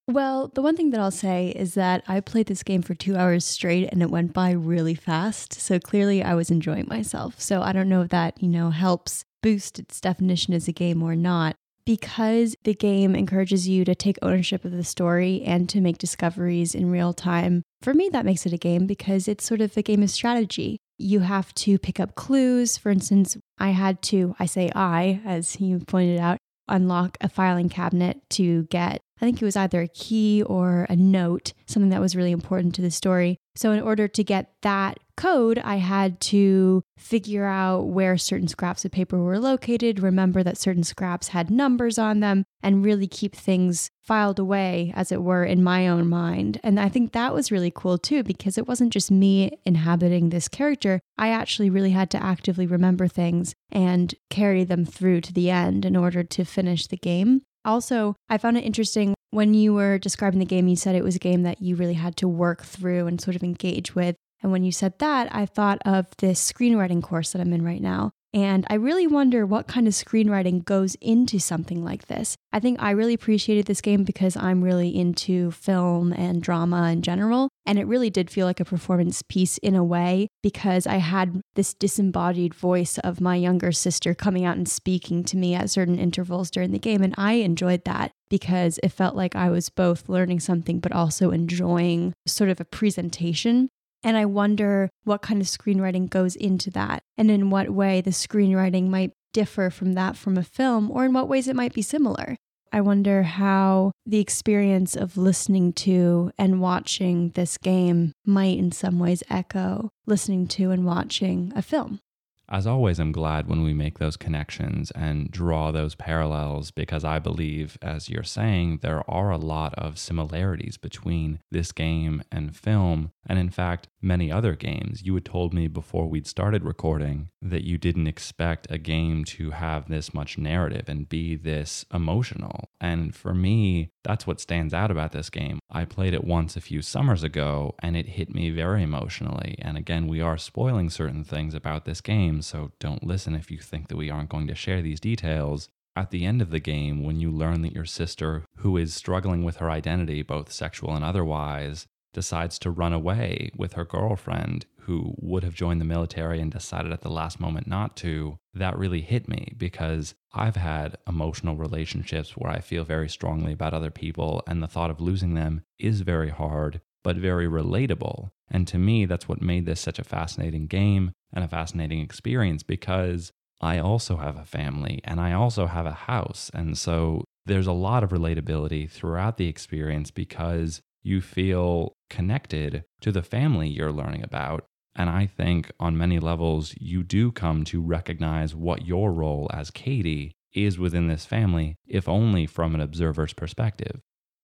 Well, 0.10 0.48
the 0.48 0.62
one 0.62 0.78
thing 0.78 0.92
that 0.92 1.02
I'll 1.02 1.12
say 1.12 1.50
is 1.50 1.74
that 1.74 2.02
I 2.08 2.22
played 2.22 2.48
this 2.48 2.64
game 2.64 2.82
for 2.82 2.96
two 2.96 3.18
hours 3.18 3.44
straight 3.44 3.90
and 3.92 4.02
it 4.02 4.10
went 4.10 4.32
by 4.32 4.52
really 4.52 4.96
fast. 4.96 5.54
So 5.54 5.80
clearly 5.80 6.24
I 6.24 6.34
was 6.34 6.50
enjoying 6.50 6.88
myself. 6.88 7.42
So 7.42 7.62
I 7.62 7.74
don't 7.74 7.90
know 7.90 8.04
if 8.04 8.10
that, 8.10 8.42
you 8.42 8.48
know, 8.48 8.70
helps 8.70 9.26
boost 9.44 9.80
its 9.80 10.00
definition 10.00 10.54
as 10.54 10.70
a 10.70 10.72
game 10.72 11.04
or 11.04 11.16
not. 11.16 11.58
Because 11.88 12.54
the 12.66 12.74
game 12.74 13.16
encourages 13.16 13.70
you 13.70 13.86
to 13.86 13.96
take 13.96 14.18
ownership 14.22 14.66
of 14.66 14.74
the 14.74 14.84
story 14.84 15.42
and 15.46 15.70
to 15.70 15.80
make 15.80 15.98
discoveries 15.98 16.76
in 16.76 16.92
real 16.92 17.14
time, 17.14 17.64
for 17.82 17.94
me, 17.94 18.10
that 18.10 18.26
makes 18.26 18.46
it 18.46 18.52
a 18.52 18.58
game 18.58 18.88
because 18.88 19.30
it's 19.30 19.46
sort 19.46 19.62
of 19.62 19.78
a 19.78 19.82
game 19.82 20.04
of 20.04 20.10
strategy. 20.10 20.80
You 20.98 21.22
have 21.22 21.54
to 21.54 21.80
pick 21.80 21.98
up 22.02 22.16
clues. 22.16 22.78
For 22.78 22.90
instance, 22.90 23.38
I 23.58 23.70
had 23.70 24.02
to, 24.02 24.36
I 24.38 24.48
say 24.48 24.70
I, 24.76 25.22
as 25.24 25.62
you 25.62 25.80
pointed 25.80 26.20
out, 26.20 26.40
unlock 26.68 27.18
a 27.22 27.30
filing 27.30 27.70
cabinet 27.70 28.20
to 28.32 28.64
get 28.64 29.02
I 29.20 29.26
think 29.26 29.42
it 29.42 29.46
was 29.46 29.56
either 29.56 29.82
a 29.82 29.88
key 29.88 30.44
or 30.44 30.86
a 30.90 30.96
note, 30.96 31.54
something 31.66 31.90
that 31.90 32.02
was 32.02 32.16
really 32.16 32.32
important 32.32 32.76
to 32.76 32.82
the 32.82 32.92
story. 32.92 33.38
So, 33.56 33.72
in 33.72 33.82
order 33.82 34.08
to 34.08 34.24
get 34.24 34.54
that 34.62 35.00
code, 35.18 35.60
I 35.60 35.78
had 35.78 36.22
to 36.22 36.84
figure 36.98 37.46
out 37.46 37.88
where 37.88 38.18
certain 38.18 38.48
scraps 38.48 38.86
of 38.86 38.92
paper 38.92 39.22
were 39.22 39.40
located, 39.40 40.00
remember 40.00 40.44
that 40.44 40.58
certain 40.58 40.84
scraps 40.84 41.30
had 41.30 41.52
numbers 41.52 41.98
on 41.98 42.22
them, 42.22 42.46
and 42.64 42.86
really 42.86 43.08
keep 43.08 43.36
things 43.36 43.90
filed 44.02 44.40
away, 44.40 44.94
as 44.96 45.12
it 45.12 45.22
were, 45.22 45.44
in 45.44 45.62
my 45.62 45.88
own 45.88 46.08
mind. 46.08 46.60
And 46.64 46.80
I 46.80 46.88
think 46.88 47.12
that 47.12 47.34
was 47.34 47.52
really 47.52 47.72
cool 47.76 47.98
too, 47.98 48.24
because 48.24 48.58
it 48.58 48.68
wasn't 48.68 48.94
just 48.94 49.12
me 49.12 49.60
inhabiting 49.66 50.30
this 50.30 50.48
character. 50.48 51.02
I 51.18 51.30
actually 51.30 51.70
really 51.70 51.92
had 51.92 52.10
to 52.12 52.24
actively 52.24 52.66
remember 52.66 53.08
things 53.08 53.54
and 53.70 54.16
carry 54.30 54.64
them 54.64 54.86
through 54.86 55.22
to 55.22 55.34
the 55.34 55.50
end 55.50 55.84
in 55.84 55.98
order 55.98 56.24
to 56.24 56.46
finish 56.46 56.88
the 56.88 56.98
game. 56.98 57.42
Also, 57.66 58.16
I 58.30 58.38
found 58.38 58.58
it 58.58 58.64
interesting 58.64 59.14
when 59.32 59.54
you 59.54 59.74
were 59.74 59.98
describing 59.98 60.40
the 60.40 60.46
game, 60.46 60.70
you 60.70 60.78
said 60.78 60.96
it 60.96 61.04
was 61.04 61.18
a 61.18 61.20
game 61.20 61.44
that 61.44 61.62
you 61.62 61.76
really 61.76 61.96
had 61.96 62.16
to 62.18 62.28
work 62.28 62.64
through 62.64 63.08
and 63.08 63.20
sort 63.20 63.36
of 63.36 63.44
engage 63.44 63.94
with. 63.94 64.16
And 64.42 64.52
when 64.52 64.64
you 64.64 64.72
said 64.72 65.00
that, 65.00 65.34
I 65.34 65.46
thought 65.46 65.80
of 65.86 66.08
this 66.18 66.52
screenwriting 66.52 67.02
course 67.02 67.32
that 67.32 67.42
I'm 67.42 67.54
in 67.54 67.64
right 67.64 67.82
now. 67.82 68.12
And 68.34 68.66
I 68.70 68.76
really 68.76 69.08
wonder 69.08 69.46
what 69.46 69.68
kind 69.68 69.88
of 69.88 69.94
screenwriting 69.94 70.66
goes 70.66 70.96
into 70.96 71.40
something 71.40 71.84
like 71.84 72.08
this. 72.08 72.36
I 72.52 72.60
think 72.60 72.82
I 72.82 72.92
really 72.92 73.14
appreciated 73.14 73.66
this 73.66 73.82
game 73.82 74.04
because 74.04 74.36
I'm 74.36 74.64
really 74.64 74.96
into 74.96 75.52
film 75.52 76.12
and 76.14 76.42
drama 76.42 76.92
in 76.92 77.02
general. 77.02 77.50
And 77.66 77.80
it 77.80 77.88
really 77.88 78.10
did 78.10 78.30
feel 78.30 78.46
like 78.46 78.60
a 78.60 78.66
performance 78.66 79.24
piece 79.24 79.58
in 79.60 79.76
a 79.76 79.84
way 79.84 80.28
because 80.44 80.86
I 80.86 80.98
had 80.98 81.42
this 81.56 81.74
disembodied 81.74 82.54
voice 82.54 82.98
of 83.00 83.22
my 83.22 83.38
younger 83.38 83.72
sister 83.72 84.14
coming 84.14 84.44
out 84.44 84.58
and 84.58 84.68
speaking 84.68 85.24
to 85.24 85.38
me 85.38 85.56
at 85.56 85.70
certain 85.70 85.98
intervals 85.98 86.52
during 86.52 86.72
the 86.72 86.80
game. 86.80 87.02
And 87.02 87.16
I 87.18 87.34
enjoyed 87.34 87.86
that 87.86 88.12
because 88.30 88.78
it 88.84 88.90
felt 88.90 89.16
like 89.16 89.36
I 89.36 89.50
was 89.50 89.70
both 89.70 90.10
learning 90.10 90.42
something 90.42 90.80
but 90.80 90.92
also 90.92 91.32
enjoying 91.32 92.14
sort 92.26 92.50
of 92.50 92.60
a 92.60 92.66
presentation 92.66 93.70
and 94.04 94.18
I 94.18 94.26
wonder 94.26 94.90
what 95.04 95.22
kind 95.22 95.42
of 95.42 95.48
screenwriting 95.48 96.10
goes 96.10 96.36
into 96.36 96.72
that 96.72 97.04
and 97.18 97.30
in 97.32 97.50
what 97.50 97.70
way 97.70 98.02
the 98.02 98.12
screenwriting 98.12 98.88
might 98.88 99.12
differ 99.34 99.70
from 99.70 99.94
that 99.94 100.16
from 100.16 100.38
a 100.38 100.44
film 100.44 100.90
or 100.92 101.06
in 101.06 101.14
what 101.14 101.28
ways 101.28 101.48
it 101.48 101.56
might 101.56 101.74
be 101.74 101.82
similar. 101.82 102.36
I 102.72 102.82
wonder 102.82 103.24
how 103.24 103.92
the 104.06 104.20
experience 104.20 104.96
of 104.96 105.18
listening 105.18 105.74
to 105.74 106.32
and 106.38 106.60
watching 106.62 107.30
this 107.30 107.58
game 107.58 108.14
might, 108.26 108.58
in 108.58 108.72
some 108.72 109.00
ways, 109.00 109.24
echo 109.30 109.90
listening 110.06 110.48
to 110.48 110.72
and 110.72 110.86
watching 110.86 111.54
a 111.56 111.62
film. 111.62 112.00
As 112.50 112.66
always, 112.66 112.98
I'm 112.98 113.12
glad 113.12 113.48
when 113.48 113.62
we 113.62 113.74
make 113.74 114.00
those 114.00 114.16
connections 114.16 114.90
and 114.92 115.30
draw 115.30 115.72
those 115.72 115.96
parallels 115.96 116.72
because 116.72 117.04
I 117.04 117.20
believe, 117.20 117.78
as 117.82 118.08
you're 118.08 118.24
saying, 118.24 118.80
there 118.82 119.04
are 119.10 119.32
a 119.32 119.38
lot 119.38 119.74
of 119.76 120.00
similarities 120.00 120.78
between 120.78 121.40
this 121.52 121.74
game 121.74 122.24
and 122.32 122.56
film, 122.56 123.12
and 123.26 123.38
in 123.38 123.50
fact, 123.50 123.90
many 124.02 124.32
other 124.32 124.56
games. 124.56 125.04
You 125.04 125.14
had 125.16 125.26
told 125.26 125.54
me 125.54 125.68
before 125.68 126.08
we'd 126.08 126.26
started 126.26 126.64
recording 126.64 127.30
that 127.42 127.66
you 127.66 127.78
didn't 127.78 128.08
expect 128.08 128.68
a 128.70 128.78
game 128.78 129.26
to 129.26 129.52
have 129.52 129.90
this 129.90 130.14
much 130.14 130.38
narrative 130.38 130.86
and 130.88 131.10
be 131.10 131.36
this 131.36 131.86
emotional. 131.94 132.70
And 132.80 133.16
for 133.16 133.34
me, 133.34 133.90
that's 134.04 134.28
what 134.28 134.40
stands 134.40 134.74
out 134.74 134.92
about 134.92 135.12
this 135.12 135.30
game. 135.30 135.60
I 135.70 135.86
played 135.86 136.14
it 136.14 136.24
once 136.24 136.56
a 136.56 136.62
few 136.62 136.82
summers 136.82 137.24
ago 137.24 137.76
and 137.80 137.98
it 137.98 138.08
hit 138.08 138.34
me 138.34 138.50
very 138.52 138.84
emotionally. 138.84 139.56
And 139.60 139.78
again, 139.78 140.08
we 140.08 140.22
are 140.22 140.38
spoiling 140.38 140.90
certain 140.90 141.24
things 141.24 141.54
about 141.54 141.86
this 141.86 142.02
game, 142.02 142.42
so 142.42 142.72
don't 142.80 143.04
listen 143.04 143.36
if 143.36 143.50
you 143.50 143.58
think 143.58 143.88
that 143.88 143.98
we 143.98 144.10
aren't 144.10 144.30
going 144.30 144.48
to 144.48 144.56
share 144.56 144.82
these 144.82 145.00
details. 145.00 145.70
At 145.96 146.12
the 146.12 146.26
end 146.26 146.44
of 146.44 146.52
the 146.52 146.60
game, 146.60 147.04
when 147.04 147.20
you 147.20 147.32
learn 147.32 147.64
that 147.64 147.74
your 147.74 147.86
sister, 147.86 148.46
who 148.58 148.78
is 148.78 148.94
struggling 148.94 149.44
with 149.44 149.58
her 149.58 149.72
identity, 149.72 150.22
both 150.22 150.52
sexual 150.52 150.94
and 150.94 151.04
otherwise, 151.04 151.88
decides 152.18 152.58
to 152.58 152.72
run 152.72 152.94
away 152.94 153.52
with 153.56 153.74
her 153.74 153.86
girlfriend 153.86 154.66
who 154.80 155.14
would 155.20 155.44
have 155.44 155.54
joined 155.54 155.80
the 155.80 155.86
military 155.86 156.42
and 156.42 156.52
decided 156.52 156.92
at 156.92 157.02
the 157.02 157.12
last 157.12 157.40
moment 157.40 157.68
not 157.68 157.96
to, 157.96 158.40
that 158.56 158.76
really 158.76 159.02
hit 159.02 159.28
me 159.28 159.54
because 159.56 160.16
I've 160.34 160.56
had 160.56 160.98
emotional 161.08 161.56
relationships 161.56 162.32
where 162.32 162.50
I 162.50 162.60
feel 162.60 162.84
very 162.84 163.08
strongly 163.08 163.54
about 163.54 163.76
other 163.76 163.92
people, 163.92 164.42
and 164.48 164.64
the 164.64 164.68
thought 164.68 164.90
of 164.90 165.00
losing 165.00 165.36
them 165.36 165.62
is 165.78 166.02
very 166.02 166.32
hard, 166.32 166.82
but 167.04 167.18
very 167.18 167.46
relatable. 167.46 168.32
And 168.50 168.68
to 168.70 168.80
me, 168.80 169.06
that's 169.06 169.30
what 169.30 169.40
made 169.40 169.68
this 169.68 169.80
such 169.80 170.00
a 170.00 170.04
fascinating 170.04 170.66
game 170.66 171.12
and 171.32 171.44
a 171.44 171.48
fascinating 171.48 172.00
experience 172.00 172.64
because 172.64 173.32
I 173.62 173.78
also 173.78 174.18
have 174.18 174.38
a 174.38 174.46
family 174.46 175.02
and 175.04 175.22
I 175.22 175.34
also 175.34 175.68
have 175.68 175.86
a 175.86 175.92
house. 175.92 176.50
And 176.52 176.76
so 176.76 177.26
there's 177.46 177.68
a 177.68 177.74
lot 177.74 178.04
of 178.04 178.10
relatability 178.10 178.90
throughout 178.90 179.38
the 179.38 179.48
experience 179.48 180.10
because 180.10 180.82
you 181.08 181.22
feel 181.22 181.94
connected 182.10 182.84
to 183.02 183.12
the 183.12 183.24
family 183.24 183.68
you're 183.68 183.92
learning 183.92 184.24
about. 184.24 184.66
And 184.96 185.10
I 185.10 185.26
think 185.26 185.72
on 185.80 185.98
many 185.98 186.20
levels, 186.20 186.74
you 186.80 187.04
do 187.04 187.32
come 187.32 187.64
to 187.66 187.82
recognize 187.82 188.54
what 188.54 188.86
your 188.86 189.12
role 189.14 189.50
as 189.54 189.72
Katie 189.72 190.34
is 190.54 190.78
within 190.78 191.08
this 191.08 191.26
family, 191.26 191.76
if 191.88 192.10
only 192.10 192.46
from 192.46 192.76
an 192.76 192.82
observer's 192.82 193.34
perspective. 193.34 194.02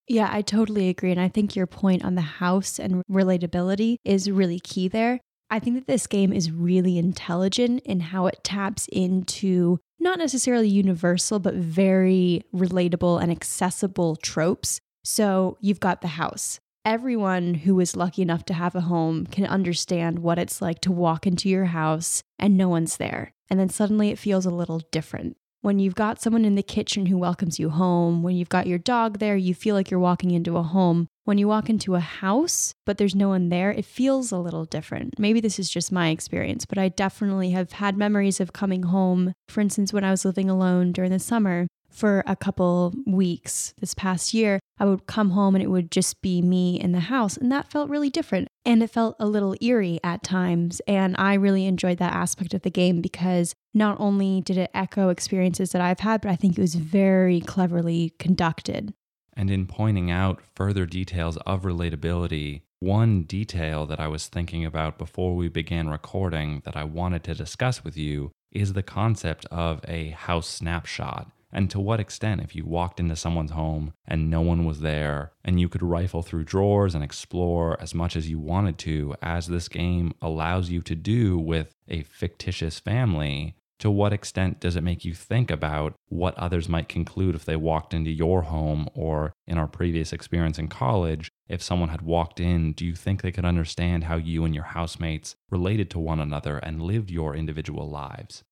Yeah, 0.08 0.30
I 0.32 0.42
totally 0.42 0.90
agree. 0.90 1.12
And 1.12 1.20
I 1.20 1.28
think 1.28 1.56
your 1.56 1.66
point 1.66 2.06
on 2.06 2.16
the 2.16 2.22
house 2.22 2.80
and 2.80 3.04
relatability 3.10 3.96
is 4.04 4.30
really 4.30 4.60
key 4.60 4.88
there. 4.88 5.20
I 5.50 5.60
think 5.60 5.76
that 5.76 5.88
this 5.88 6.08
game 6.08 6.34
is 6.34 6.52
really 6.52 6.98
intelligent 6.98 7.82
in 7.84 8.00
how 8.00 8.28
it 8.28 8.44
taps 8.44 8.88
into 8.92 9.80
not 10.00 10.20
necessarily 10.20 10.68
universal, 10.68 11.40
but 11.40 11.54
very 11.56 12.44
relatable 12.54 13.22
and 13.22 13.32
accessible 13.32 14.16
tropes 14.18 14.80
so 15.04 15.58
you've 15.62 15.80
got 15.80 16.02
the 16.02 16.08
house. 16.10 16.60
Everyone 16.86 17.54
who 17.54 17.80
is 17.80 17.96
lucky 17.96 18.22
enough 18.22 18.44
to 18.46 18.54
have 18.54 18.76
a 18.76 18.82
home 18.82 19.26
can 19.26 19.46
understand 19.46 20.20
what 20.20 20.38
it's 20.38 20.62
like 20.62 20.82
to 20.82 20.92
walk 20.92 21.26
into 21.26 21.48
your 21.48 21.66
house 21.66 22.24
and 22.38 22.58
no 22.58 22.68
one's 22.68 22.98
there. 22.98 23.34
And 23.50 23.60
then 23.60 23.70
suddenly 23.70 24.10
it 24.10 24.20
feels 24.20 24.46
a 24.46 24.52
little 24.52 24.82
different. 24.92 25.38
When 25.62 25.80
you've 25.80 25.96
got 25.96 26.22
someone 26.22 26.44
in 26.44 26.56
the 26.56 26.62
kitchen 26.62 27.06
who 27.06 27.18
welcomes 27.18 27.58
you 27.58 27.70
home, 27.70 28.22
when 28.22 28.36
you've 28.36 28.50
got 28.50 28.68
your 28.68 28.80
dog 28.80 29.20
there, 29.20 29.38
you 29.38 29.54
feel 29.54 29.76
like 29.76 29.90
you're 29.90 29.98
walking 29.98 30.32
into 30.32 30.58
a 30.58 30.64
home. 30.64 31.08
When 31.24 31.38
you 31.38 31.48
walk 31.48 31.70
into 31.70 31.96
a 31.96 32.02
house, 32.02 32.74
but 32.86 32.98
there's 32.98 33.16
no 33.16 33.30
one 33.30 33.48
there, 33.48 33.72
it 33.72 33.86
feels 33.86 34.34
a 34.34 34.38
little 34.38 34.66
different. 34.66 35.18
Maybe 35.18 35.40
this 35.40 35.58
is 35.60 35.70
just 35.70 35.90
my 35.90 36.10
experience, 36.10 36.66
but 36.66 36.78
I 36.78 36.90
definitely 36.90 37.52
have 37.52 37.72
had 37.72 37.96
memories 37.96 38.42
of 38.42 38.52
coming 38.52 38.84
home. 38.84 39.32
For 39.48 39.62
instance, 39.62 39.94
when 39.94 40.04
I 40.04 40.12
was 40.12 40.26
living 40.26 40.50
alone 40.50 40.92
during 40.92 41.12
the 41.12 41.20
summer, 41.20 41.68
for 41.94 42.24
a 42.26 42.36
couple 42.36 42.94
weeks 43.06 43.74
this 43.80 43.94
past 43.94 44.34
year, 44.34 44.60
I 44.80 44.86
would 44.86 45.06
come 45.06 45.32
home 45.32 45.56
and 45.56 45.64
it 45.64 45.70
would 45.70 45.92
just 45.92 46.22
be 46.22 46.42
me 46.42 46.80
in 46.80 46.92
the 46.92 47.00
house. 47.02 47.38
And 47.38 47.52
that 47.52 47.72
felt 47.72 47.90
really 47.90 48.10
different. 48.10 48.48
And 48.66 48.82
it 48.82 48.90
felt 48.90 49.16
a 49.20 49.28
little 49.28 49.56
eerie 49.62 50.00
at 50.04 50.24
times. 50.24 50.82
And 50.88 51.16
I 51.18 51.36
really 51.36 51.66
enjoyed 51.66 52.00
that 52.00 52.14
aspect 52.14 52.54
of 52.54 52.64
the 52.64 52.72
game 52.72 53.02
because 53.02 53.54
not 53.74 53.98
only 54.00 54.42
did 54.42 54.58
it 54.58 54.72
echo 54.74 55.10
experiences 55.10 55.72
that 55.72 55.82
I've 55.82 56.00
had, 56.00 56.22
but 56.22 56.32
I 56.32 56.36
think 56.36 56.58
it 56.58 56.62
was 56.62 56.76
very 56.76 57.42
cleverly 57.42 58.14
conducted. 58.20 58.94
And 59.36 59.50
in 59.50 59.66
pointing 59.66 60.12
out 60.12 60.42
further 60.56 60.86
details 60.86 61.38
of 61.38 61.64
relatability, 61.64 62.62
one 62.80 63.24
detail 63.24 63.86
that 63.86 64.00
I 64.00 64.08
was 64.08 64.28
thinking 64.28 64.66
about 64.66 64.98
before 64.98 65.36
we 65.36 65.48
began 65.48 65.88
recording 65.88 66.62
that 66.66 66.76
I 66.76 66.84
wanted 66.84 67.24
to 67.24 67.34
discuss 67.34 67.84
with 67.84 67.98
you 67.98 68.32
is 68.52 68.74
the 68.74 68.84
concept 68.84 69.46
of 69.50 69.80
a 69.88 70.10
house 70.10 70.48
snapshot. 70.48 71.32
And 71.54 71.70
to 71.70 71.80
what 71.80 72.00
extent, 72.00 72.42
if 72.42 72.56
you 72.56 72.66
walked 72.66 73.00
into 73.00 73.16
someone's 73.16 73.52
home 73.52 73.94
and 74.08 74.30
no 74.30 74.42
one 74.42 74.66
was 74.66 74.80
there, 74.80 75.34
and 75.46 75.60
you 75.60 75.70
could 75.70 75.84
rifle 75.84 76.24
through 76.24 76.46
drawers 76.46 76.96
and 76.96 77.04
explore 77.04 77.80
as 77.80 77.94
much 77.94 78.16
as 78.16 78.28
you 78.28 78.40
wanted 78.40 78.80
to, 78.80 79.16
as 79.22 79.48
this 79.48 79.68
game 79.68 80.14
allows 80.20 80.72
you 80.72 80.82
to 80.82 80.96
do 80.96 81.38
with 81.38 81.76
a 81.88 82.02
fictitious 82.02 82.80
family, 82.80 83.56
to 83.80 83.92
what 83.92 84.14
extent 84.14 84.62
does 84.62 84.76
it 84.76 84.84
make 84.84 85.06
you 85.06 85.14
think 85.14 85.52
about 85.52 85.94
what 86.08 86.38
others 86.38 86.70
might 86.70 86.88
conclude 86.88 87.36
if 87.36 87.46
they 87.46 87.56
walked 87.56 87.94
into 87.94 88.10
your 88.10 88.44
home 88.44 88.88
or 88.96 89.34
in 89.46 89.58
our 89.58 89.68
previous 89.68 90.12
experience 90.12 90.58
in 90.58 90.70
college? 90.70 91.30
If 91.48 91.62
someone 91.62 91.90
had 91.90 92.02
walked 92.02 92.40
in 92.40 92.72
do 92.74 92.86
you 92.86 92.96
think 92.96 93.22
they 93.22 93.32
could 93.32 93.46
understand 93.46 94.06
how 94.06 94.16
you 94.16 94.46
and 94.46 94.56
your 94.56 94.64
housemates 94.64 95.36
related 95.52 95.92
to 95.92 96.00
one 96.00 96.20
another 96.20 96.58
and 96.60 96.82
lived 96.82 97.12
your 97.12 97.36
individual 97.36 97.90
lives 97.90 98.44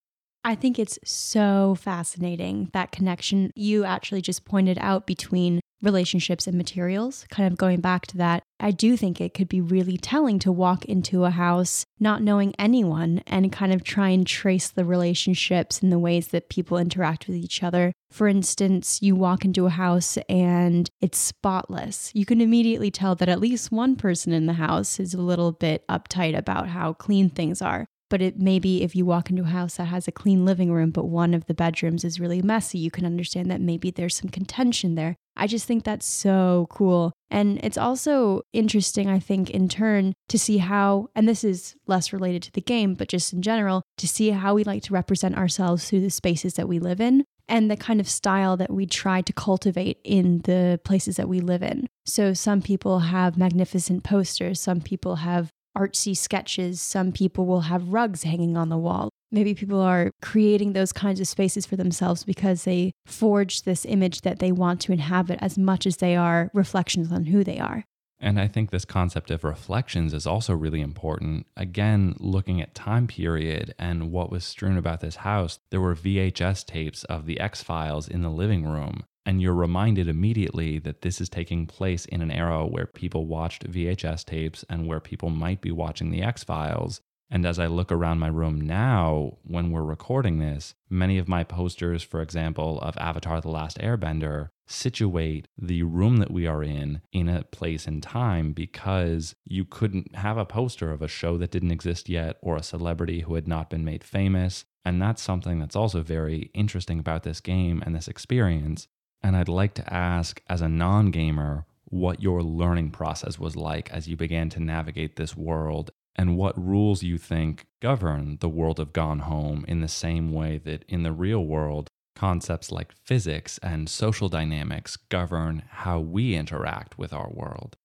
I 0.44 0.56
think 0.56 0.78
it's 0.78 0.98
so 1.04 1.76
fascinating 1.76 2.70
that 2.72 2.90
connection 2.90 3.52
you 3.54 3.84
actually 3.84 4.22
just 4.22 4.44
pointed 4.44 4.76
out 4.80 5.06
between 5.06 5.60
relationships 5.82 6.48
and 6.48 6.56
materials. 6.56 7.26
Kind 7.30 7.50
of 7.50 7.58
going 7.58 7.80
back 7.80 8.06
to 8.08 8.16
that, 8.16 8.42
I 8.58 8.72
do 8.72 8.96
think 8.96 9.20
it 9.20 9.34
could 9.34 9.48
be 9.48 9.60
really 9.60 9.96
telling 9.96 10.40
to 10.40 10.50
walk 10.50 10.84
into 10.84 11.24
a 11.24 11.30
house 11.30 11.84
not 12.00 12.22
knowing 12.22 12.54
anyone 12.58 13.22
and 13.26 13.52
kind 13.52 13.72
of 13.72 13.84
try 13.84 14.08
and 14.08 14.26
trace 14.26 14.68
the 14.68 14.84
relationships 14.84 15.80
and 15.80 15.92
the 15.92 15.98
ways 15.98 16.28
that 16.28 16.48
people 16.48 16.76
interact 16.76 17.28
with 17.28 17.36
each 17.36 17.62
other. 17.62 17.92
For 18.10 18.26
instance, 18.26 19.00
you 19.00 19.14
walk 19.14 19.44
into 19.44 19.66
a 19.66 19.70
house 19.70 20.18
and 20.28 20.88
it's 21.00 21.18
spotless. 21.18 22.10
You 22.14 22.26
can 22.26 22.40
immediately 22.40 22.90
tell 22.90 23.14
that 23.16 23.28
at 23.28 23.40
least 23.40 23.70
one 23.70 23.94
person 23.94 24.32
in 24.32 24.46
the 24.46 24.54
house 24.54 24.98
is 24.98 25.14
a 25.14 25.20
little 25.20 25.52
bit 25.52 25.84
uptight 25.88 26.36
about 26.36 26.68
how 26.68 26.94
clean 26.94 27.30
things 27.30 27.62
are 27.62 27.86
but 28.12 28.20
it 28.20 28.38
maybe 28.38 28.82
if 28.82 28.94
you 28.94 29.06
walk 29.06 29.30
into 29.30 29.42
a 29.42 29.46
house 29.46 29.76
that 29.76 29.86
has 29.86 30.06
a 30.06 30.12
clean 30.12 30.44
living 30.44 30.70
room 30.70 30.90
but 30.90 31.06
one 31.06 31.32
of 31.32 31.46
the 31.46 31.54
bedrooms 31.54 32.04
is 32.04 32.20
really 32.20 32.42
messy 32.42 32.76
you 32.76 32.90
can 32.90 33.06
understand 33.06 33.50
that 33.50 33.58
maybe 33.58 33.90
there's 33.90 34.14
some 34.14 34.28
contention 34.28 34.96
there 34.96 35.16
i 35.34 35.46
just 35.46 35.64
think 35.64 35.82
that's 35.82 36.04
so 36.04 36.66
cool 36.68 37.14
and 37.30 37.58
it's 37.64 37.78
also 37.78 38.42
interesting 38.52 39.08
i 39.08 39.18
think 39.18 39.48
in 39.48 39.66
turn 39.66 40.12
to 40.28 40.38
see 40.38 40.58
how 40.58 41.08
and 41.14 41.26
this 41.26 41.42
is 41.42 41.74
less 41.86 42.12
related 42.12 42.42
to 42.42 42.52
the 42.52 42.60
game 42.60 42.92
but 42.92 43.08
just 43.08 43.32
in 43.32 43.40
general 43.40 43.82
to 43.96 44.06
see 44.06 44.28
how 44.28 44.54
we 44.54 44.62
like 44.62 44.82
to 44.82 44.92
represent 44.92 45.34
ourselves 45.34 45.88
through 45.88 46.02
the 46.02 46.10
spaces 46.10 46.52
that 46.52 46.68
we 46.68 46.78
live 46.78 47.00
in 47.00 47.24
and 47.48 47.70
the 47.70 47.76
kind 47.78 47.98
of 47.98 48.08
style 48.08 48.58
that 48.58 48.70
we 48.70 48.84
try 48.84 49.22
to 49.22 49.32
cultivate 49.32 49.98
in 50.04 50.40
the 50.40 50.78
places 50.84 51.16
that 51.16 51.28
we 51.28 51.40
live 51.40 51.62
in. 51.62 51.88
So, 52.06 52.32
some 52.32 52.62
people 52.62 53.00
have 53.00 53.36
magnificent 53.36 54.04
posters, 54.04 54.60
some 54.60 54.80
people 54.80 55.16
have 55.16 55.50
artsy 55.76 56.16
sketches. 56.16 56.80
Some 56.80 57.12
people 57.12 57.46
will 57.46 57.62
have 57.62 57.88
rugs 57.88 58.22
hanging 58.22 58.56
on 58.56 58.68
the 58.68 58.78
wall. 58.78 59.10
Maybe 59.30 59.54
people 59.54 59.80
are 59.80 60.10
creating 60.20 60.72
those 60.72 60.92
kinds 60.92 61.20
of 61.20 61.26
spaces 61.26 61.64
for 61.64 61.76
themselves 61.76 62.24
because 62.24 62.64
they 62.64 62.92
forge 63.06 63.62
this 63.62 63.86
image 63.86 64.20
that 64.20 64.40
they 64.40 64.52
want 64.52 64.80
to 64.82 64.92
inhabit 64.92 65.38
as 65.40 65.56
much 65.56 65.86
as 65.86 65.96
they 65.96 66.16
are 66.16 66.50
reflections 66.52 67.10
on 67.10 67.24
who 67.24 67.42
they 67.42 67.58
are. 67.58 67.84
And 68.20 68.38
I 68.38 68.46
think 68.46 68.70
this 68.70 68.84
concept 68.84 69.32
of 69.32 69.42
reflections 69.42 70.14
is 70.14 70.28
also 70.28 70.54
really 70.54 70.80
important. 70.80 71.46
Again, 71.56 72.14
looking 72.20 72.62
at 72.62 72.72
time 72.72 73.08
period 73.08 73.74
and 73.80 74.12
what 74.12 74.30
was 74.30 74.44
strewn 74.44 74.76
about 74.76 75.00
this 75.00 75.16
house, 75.16 75.58
there 75.72 75.80
were 75.80 75.96
VHS 75.96 76.64
tapes 76.64 77.02
of 77.04 77.26
the 77.26 77.40
X 77.40 77.64
Files 77.64 78.06
in 78.06 78.22
the 78.22 78.30
living 78.30 78.64
room. 78.64 79.02
And 79.24 79.40
you're 79.40 79.54
reminded 79.54 80.08
immediately 80.08 80.78
that 80.80 81.02
this 81.02 81.20
is 81.20 81.28
taking 81.28 81.66
place 81.66 82.04
in 82.06 82.22
an 82.22 82.30
era 82.30 82.66
where 82.66 82.86
people 82.86 83.26
watched 83.26 83.70
VHS 83.70 84.24
tapes 84.24 84.64
and 84.68 84.86
where 84.86 85.00
people 85.00 85.30
might 85.30 85.60
be 85.60 85.70
watching 85.70 86.10
The 86.10 86.22
X 86.22 86.42
Files. 86.42 87.00
And 87.30 87.46
as 87.46 87.58
I 87.58 87.66
look 87.66 87.90
around 87.90 88.18
my 88.18 88.28
room 88.28 88.60
now, 88.60 89.38
when 89.42 89.70
we're 89.70 89.84
recording 89.84 90.38
this, 90.38 90.74
many 90.90 91.16
of 91.16 91.28
my 91.28 91.44
posters, 91.44 92.02
for 92.02 92.20
example, 92.20 92.78
of 92.80 92.98
Avatar 92.98 93.40
The 93.40 93.48
Last 93.48 93.78
Airbender, 93.78 94.50
situate 94.66 95.48
the 95.56 95.82
room 95.82 96.18
that 96.18 96.30
we 96.30 96.46
are 96.46 96.62
in 96.62 97.00
in 97.10 97.30
a 97.30 97.44
place 97.44 97.86
and 97.86 98.02
time 98.02 98.52
because 98.52 99.34
you 99.46 99.64
couldn't 99.64 100.14
have 100.16 100.36
a 100.36 100.44
poster 100.44 100.92
of 100.92 101.00
a 101.00 101.08
show 101.08 101.38
that 101.38 101.50
didn't 101.50 101.70
exist 101.70 102.08
yet 102.08 102.36
or 102.42 102.56
a 102.56 102.62
celebrity 102.62 103.20
who 103.20 103.34
had 103.34 103.48
not 103.48 103.70
been 103.70 103.84
made 103.84 104.04
famous. 104.04 104.66
And 104.84 105.00
that's 105.00 105.22
something 105.22 105.58
that's 105.58 105.76
also 105.76 106.02
very 106.02 106.50
interesting 106.52 106.98
about 106.98 107.22
this 107.22 107.40
game 107.40 107.82
and 107.86 107.94
this 107.94 108.08
experience 108.08 108.88
and 109.22 109.36
I'd 109.36 109.48
like 109.48 109.74
to 109.74 109.92
ask, 109.94 110.42
as 110.48 110.60
a 110.60 110.68
non 110.68 111.10
gamer, 111.10 111.66
what 111.84 112.22
your 112.22 112.42
learning 112.42 112.90
process 112.90 113.38
was 113.38 113.54
like 113.54 113.90
as 113.90 114.08
you 114.08 114.16
began 114.16 114.48
to 114.50 114.60
navigate 114.60 115.16
this 115.16 115.36
world 115.36 115.90
and 116.16 116.36
what 116.36 116.62
rules 116.62 117.02
you 117.02 117.18
think 117.18 117.66
govern 117.80 118.38
the 118.40 118.48
world 118.48 118.80
of 118.80 118.92
Gone 118.92 119.20
Home 119.20 119.64
in 119.68 119.80
the 119.80 119.88
same 119.88 120.32
way 120.32 120.58
that 120.64 120.84
in 120.88 121.02
the 121.02 121.12
real 121.12 121.44
world, 121.44 121.88
concepts 122.14 122.70
like 122.70 122.92
physics 122.92 123.58
and 123.62 123.88
social 123.88 124.28
dynamics 124.28 124.96
govern 124.96 125.62
how 125.68 126.00
we 126.00 126.34
interact 126.34 126.98
with 126.98 127.12
our 127.12 127.30
world. 127.30 127.76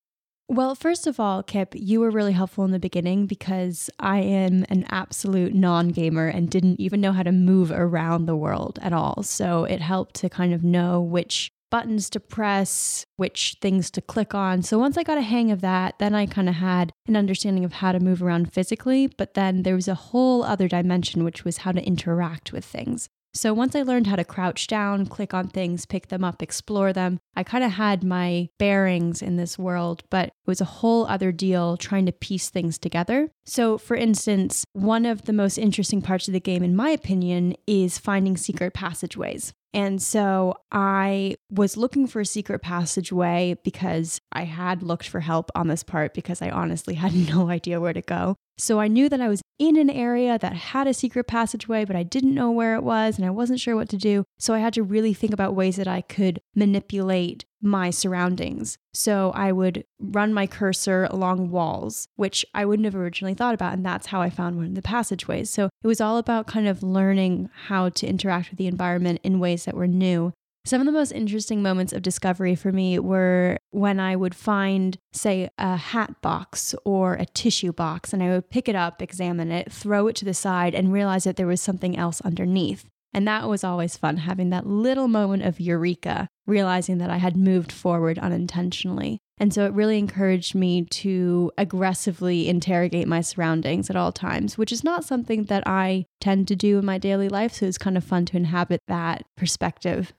Well, 0.49 0.75
first 0.75 1.07
of 1.07 1.19
all, 1.19 1.43
Kip, 1.43 1.73
you 1.75 1.99
were 1.99 2.09
really 2.09 2.31
helpful 2.31 2.63
in 2.63 2.71
the 2.71 2.79
beginning 2.79 3.25
because 3.25 3.89
I 3.99 4.19
am 4.19 4.65
an 4.69 4.85
absolute 4.89 5.53
non 5.53 5.89
gamer 5.89 6.27
and 6.27 6.49
didn't 6.49 6.79
even 6.79 7.01
know 7.01 7.11
how 7.11 7.23
to 7.23 7.33
move 7.33 7.69
around 7.69 8.25
the 8.25 8.35
world 8.35 8.79
at 8.81 8.93
all. 8.93 9.23
So 9.23 9.65
it 9.65 9.81
helped 9.81 10.15
to 10.15 10.29
kind 10.29 10.53
of 10.53 10.63
know 10.63 11.01
which 11.01 11.51
buttons 11.69 12.09
to 12.11 12.21
press, 12.21 13.05
which 13.17 13.57
things 13.59 13.91
to 13.91 14.01
click 14.01 14.33
on. 14.33 14.61
So 14.61 14.79
once 14.79 14.97
I 14.97 15.03
got 15.03 15.17
a 15.17 15.21
hang 15.21 15.51
of 15.51 15.59
that, 15.59 15.99
then 15.99 16.15
I 16.15 16.25
kind 16.25 16.47
of 16.47 16.55
had 16.55 16.93
an 17.07 17.17
understanding 17.17 17.65
of 17.65 17.73
how 17.73 17.91
to 17.91 17.99
move 17.99 18.23
around 18.23 18.53
physically. 18.53 19.07
But 19.07 19.33
then 19.33 19.63
there 19.63 19.75
was 19.75 19.89
a 19.89 19.95
whole 19.95 20.43
other 20.43 20.69
dimension, 20.69 21.25
which 21.25 21.43
was 21.43 21.57
how 21.57 21.73
to 21.73 21.83
interact 21.83 22.53
with 22.53 22.63
things. 22.63 23.09
So 23.37 23.53
once 23.53 23.75
I 23.75 23.83
learned 23.83 24.07
how 24.07 24.15
to 24.15 24.25
crouch 24.25 24.65
down, 24.65 25.05
click 25.05 25.31
on 25.31 25.47
things, 25.47 25.85
pick 25.85 26.07
them 26.07 26.23
up, 26.23 26.41
explore 26.41 26.91
them, 26.91 27.19
I 27.35 27.43
kind 27.43 27.63
of 27.63 27.69
had 27.73 28.03
my 28.03 28.49
bearings 28.57 29.21
in 29.21 29.37
this 29.37 29.59
world, 29.59 30.01
but 30.09 30.29
it 30.29 30.33
was 30.47 30.59
a 30.59 30.65
whole 30.65 31.05
other 31.05 31.31
deal 31.31 31.77
trying 31.77 32.07
to 32.07 32.11
piece 32.11 32.49
things 32.49 32.79
together. 32.79 33.29
So, 33.45 33.77
for 33.77 33.95
instance, 33.95 34.65
one 34.73 35.05
of 35.05 35.25
the 35.25 35.33
most 35.33 35.59
interesting 35.59 36.01
parts 36.01 36.27
of 36.27 36.33
the 36.33 36.39
game, 36.39 36.63
in 36.63 36.75
my 36.75 36.89
opinion, 36.89 37.55
is 37.67 37.99
finding 37.99 38.37
secret 38.37 38.73
passageways. 38.73 39.53
And 39.71 40.01
so 40.01 40.55
I 40.71 41.35
was 41.51 41.77
looking 41.77 42.07
for 42.07 42.21
a 42.21 42.25
secret 42.25 42.63
passageway 42.63 43.57
because 43.63 44.19
I 44.31 44.45
had 44.45 44.81
looked 44.81 45.07
for 45.07 45.19
help 45.19 45.51
on 45.53 45.67
this 45.67 45.83
part 45.83 46.15
because 46.15 46.41
I 46.41 46.49
honestly 46.49 46.93
had 47.03 47.13
no 47.13 47.51
idea 47.51 47.79
where 47.79 47.93
to 47.93 48.01
go. 48.01 48.35
So 48.57 48.79
I 48.79 48.87
knew 48.87 49.07
that 49.09 49.21
I 49.21 49.27
was 49.27 49.41
in 49.59 49.77
an 49.77 49.89
area 49.89 50.37
that 50.39 50.53
had 50.53 50.87
a 50.87 50.93
secret 50.93 51.25
passageway, 51.25 51.85
but 51.85 51.95
I 51.95 52.03
didn't 52.03 52.33
know 52.33 52.51
where 52.51 52.75
it 52.75 52.83
was 52.83 53.17
and 53.17 53.25
I 53.25 53.29
wasn't 53.29 53.59
sure 53.59 53.75
what 53.75 53.89
to 53.89 53.97
do. 53.97 54.23
So 54.39 54.53
I 54.53 54.59
had 54.59 54.73
to 54.73 54.83
really 54.83 55.13
think 55.13 55.33
about 55.33 55.55
ways 55.55 55.75
that 55.75 55.87
I 55.87 56.01
could 56.01 56.41
manipulate 56.55 57.45
my 57.61 57.89
surroundings. 57.89 58.77
So 58.93 59.31
I 59.35 59.51
would 59.51 59.83
run 59.99 60.33
my 60.33 60.47
cursor 60.47 61.07
along 61.09 61.49
walls, 61.49 62.07
which 62.15 62.45
I 62.53 62.65
wouldn't 62.65 62.85
have 62.85 62.95
originally 62.95 63.33
thought 63.33 63.53
about. 63.53 63.73
And 63.73 63.85
that's 63.85 64.07
how 64.07 64.21
I 64.21 64.29
found 64.29 64.57
one 64.57 64.65
of 64.65 64.75
the 64.75 64.81
passageways. 64.81 65.49
So 65.49 65.69
it 65.83 65.87
was 65.87 66.01
all 66.01 66.17
about 66.17 66.47
kind 66.47 66.67
of 66.67 66.83
learning 66.83 67.49
how 67.67 67.89
to 67.89 68.07
interact 68.07 68.49
with 68.49 68.57
the 68.57 68.67
environment 68.67 69.19
in 69.23 69.39
ways 69.39 69.65
that 69.65 69.75
were 69.75 69.87
new. 69.87 70.33
Some 70.67 70.81
of 70.81 70.85
the 70.85 70.91
most 70.91 71.13
interesting 71.13 71.61
moments 71.61 71.93
of 71.93 72.01
discovery 72.01 72.53
for 72.53 72.73
me 72.73 72.99
were 72.99 73.57
when 73.71 74.01
I 74.01 74.17
would 74.17 74.35
find, 74.35 74.97
say, 75.13 75.49
a 75.57 75.77
hat 75.77 76.21
box 76.21 76.75
or 76.83 77.13
a 77.13 77.25
tissue 77.25 77.71
box, 77.71 78.11
and 78.11 78.21
I 78.21 78.31
would 78.31 78.49
pick 78.49 78.67
it 78.67 78.75
up, 78.75 79.01
examine 79.01 79.49
it, 79.49 79.71
throw 79.71 80.07
it 80.07 80.17
to 80.17 80.25
the 80.25 80.33
side, 80.33 80.75
and 80.75 80.91
realize 80.91 81.23
that 81.23 81.37
there 81.37 81.47
was 81.47 81.61
something 81.61 81.97
else 81.97 82.19
underneath. 82.19 82.83
And 83.13 83.25
that 83.25 83.47
was 83.47 83.63
always 83.63 83.95
fun, 83.95 84.17
having 84.17 84.49
that 84.49 84.67
little 84.67 85.07
moment 85.07 85.43
of 85.43 85.61
eureka, 85.61 86.27
realizing 86.45 86.97
that 86.97 87.09
I 87.09 87.15
had 87.15 87.37
moved 87.37 87.71
forward 87.71 88.19
unintentionally. 88.19 89.19
And 89.37 89.53
so 89.53 89.65
it 89.65 89.71
really 89.71 89.97
encouraged 89.97 90.53
me 90.53 90.83
to 90.83 91.49
aggressively 91.57 92.49
interrogate 92.49 93.07
my 93.07 93.21
surroundings 93.21 93.89
at 93.89 93.95
all 93.95 94.11
times, 94.11 94.57
which 94.57 94.73
is 94.73 94.83
not 94.83 95.05
something 95.05 95.45
that 95.45 95.65
I 95.65 96.07
tend 96.19 96.49
to 96.49 96.57
do 96.57 96.77
in 96.77 96.83
my 96.83 96.97
daily 96.97 97.29
life. 97.29 97.53
So 97.53 97.67
it's 97.67 97.77
kind 97.77 97.95
of 97.95 98.03
fun 98.03 98.25
to 98.25 98.35
inhabit 98.35 98.81
that 98.89 99.23
perspective. 99.37 100.11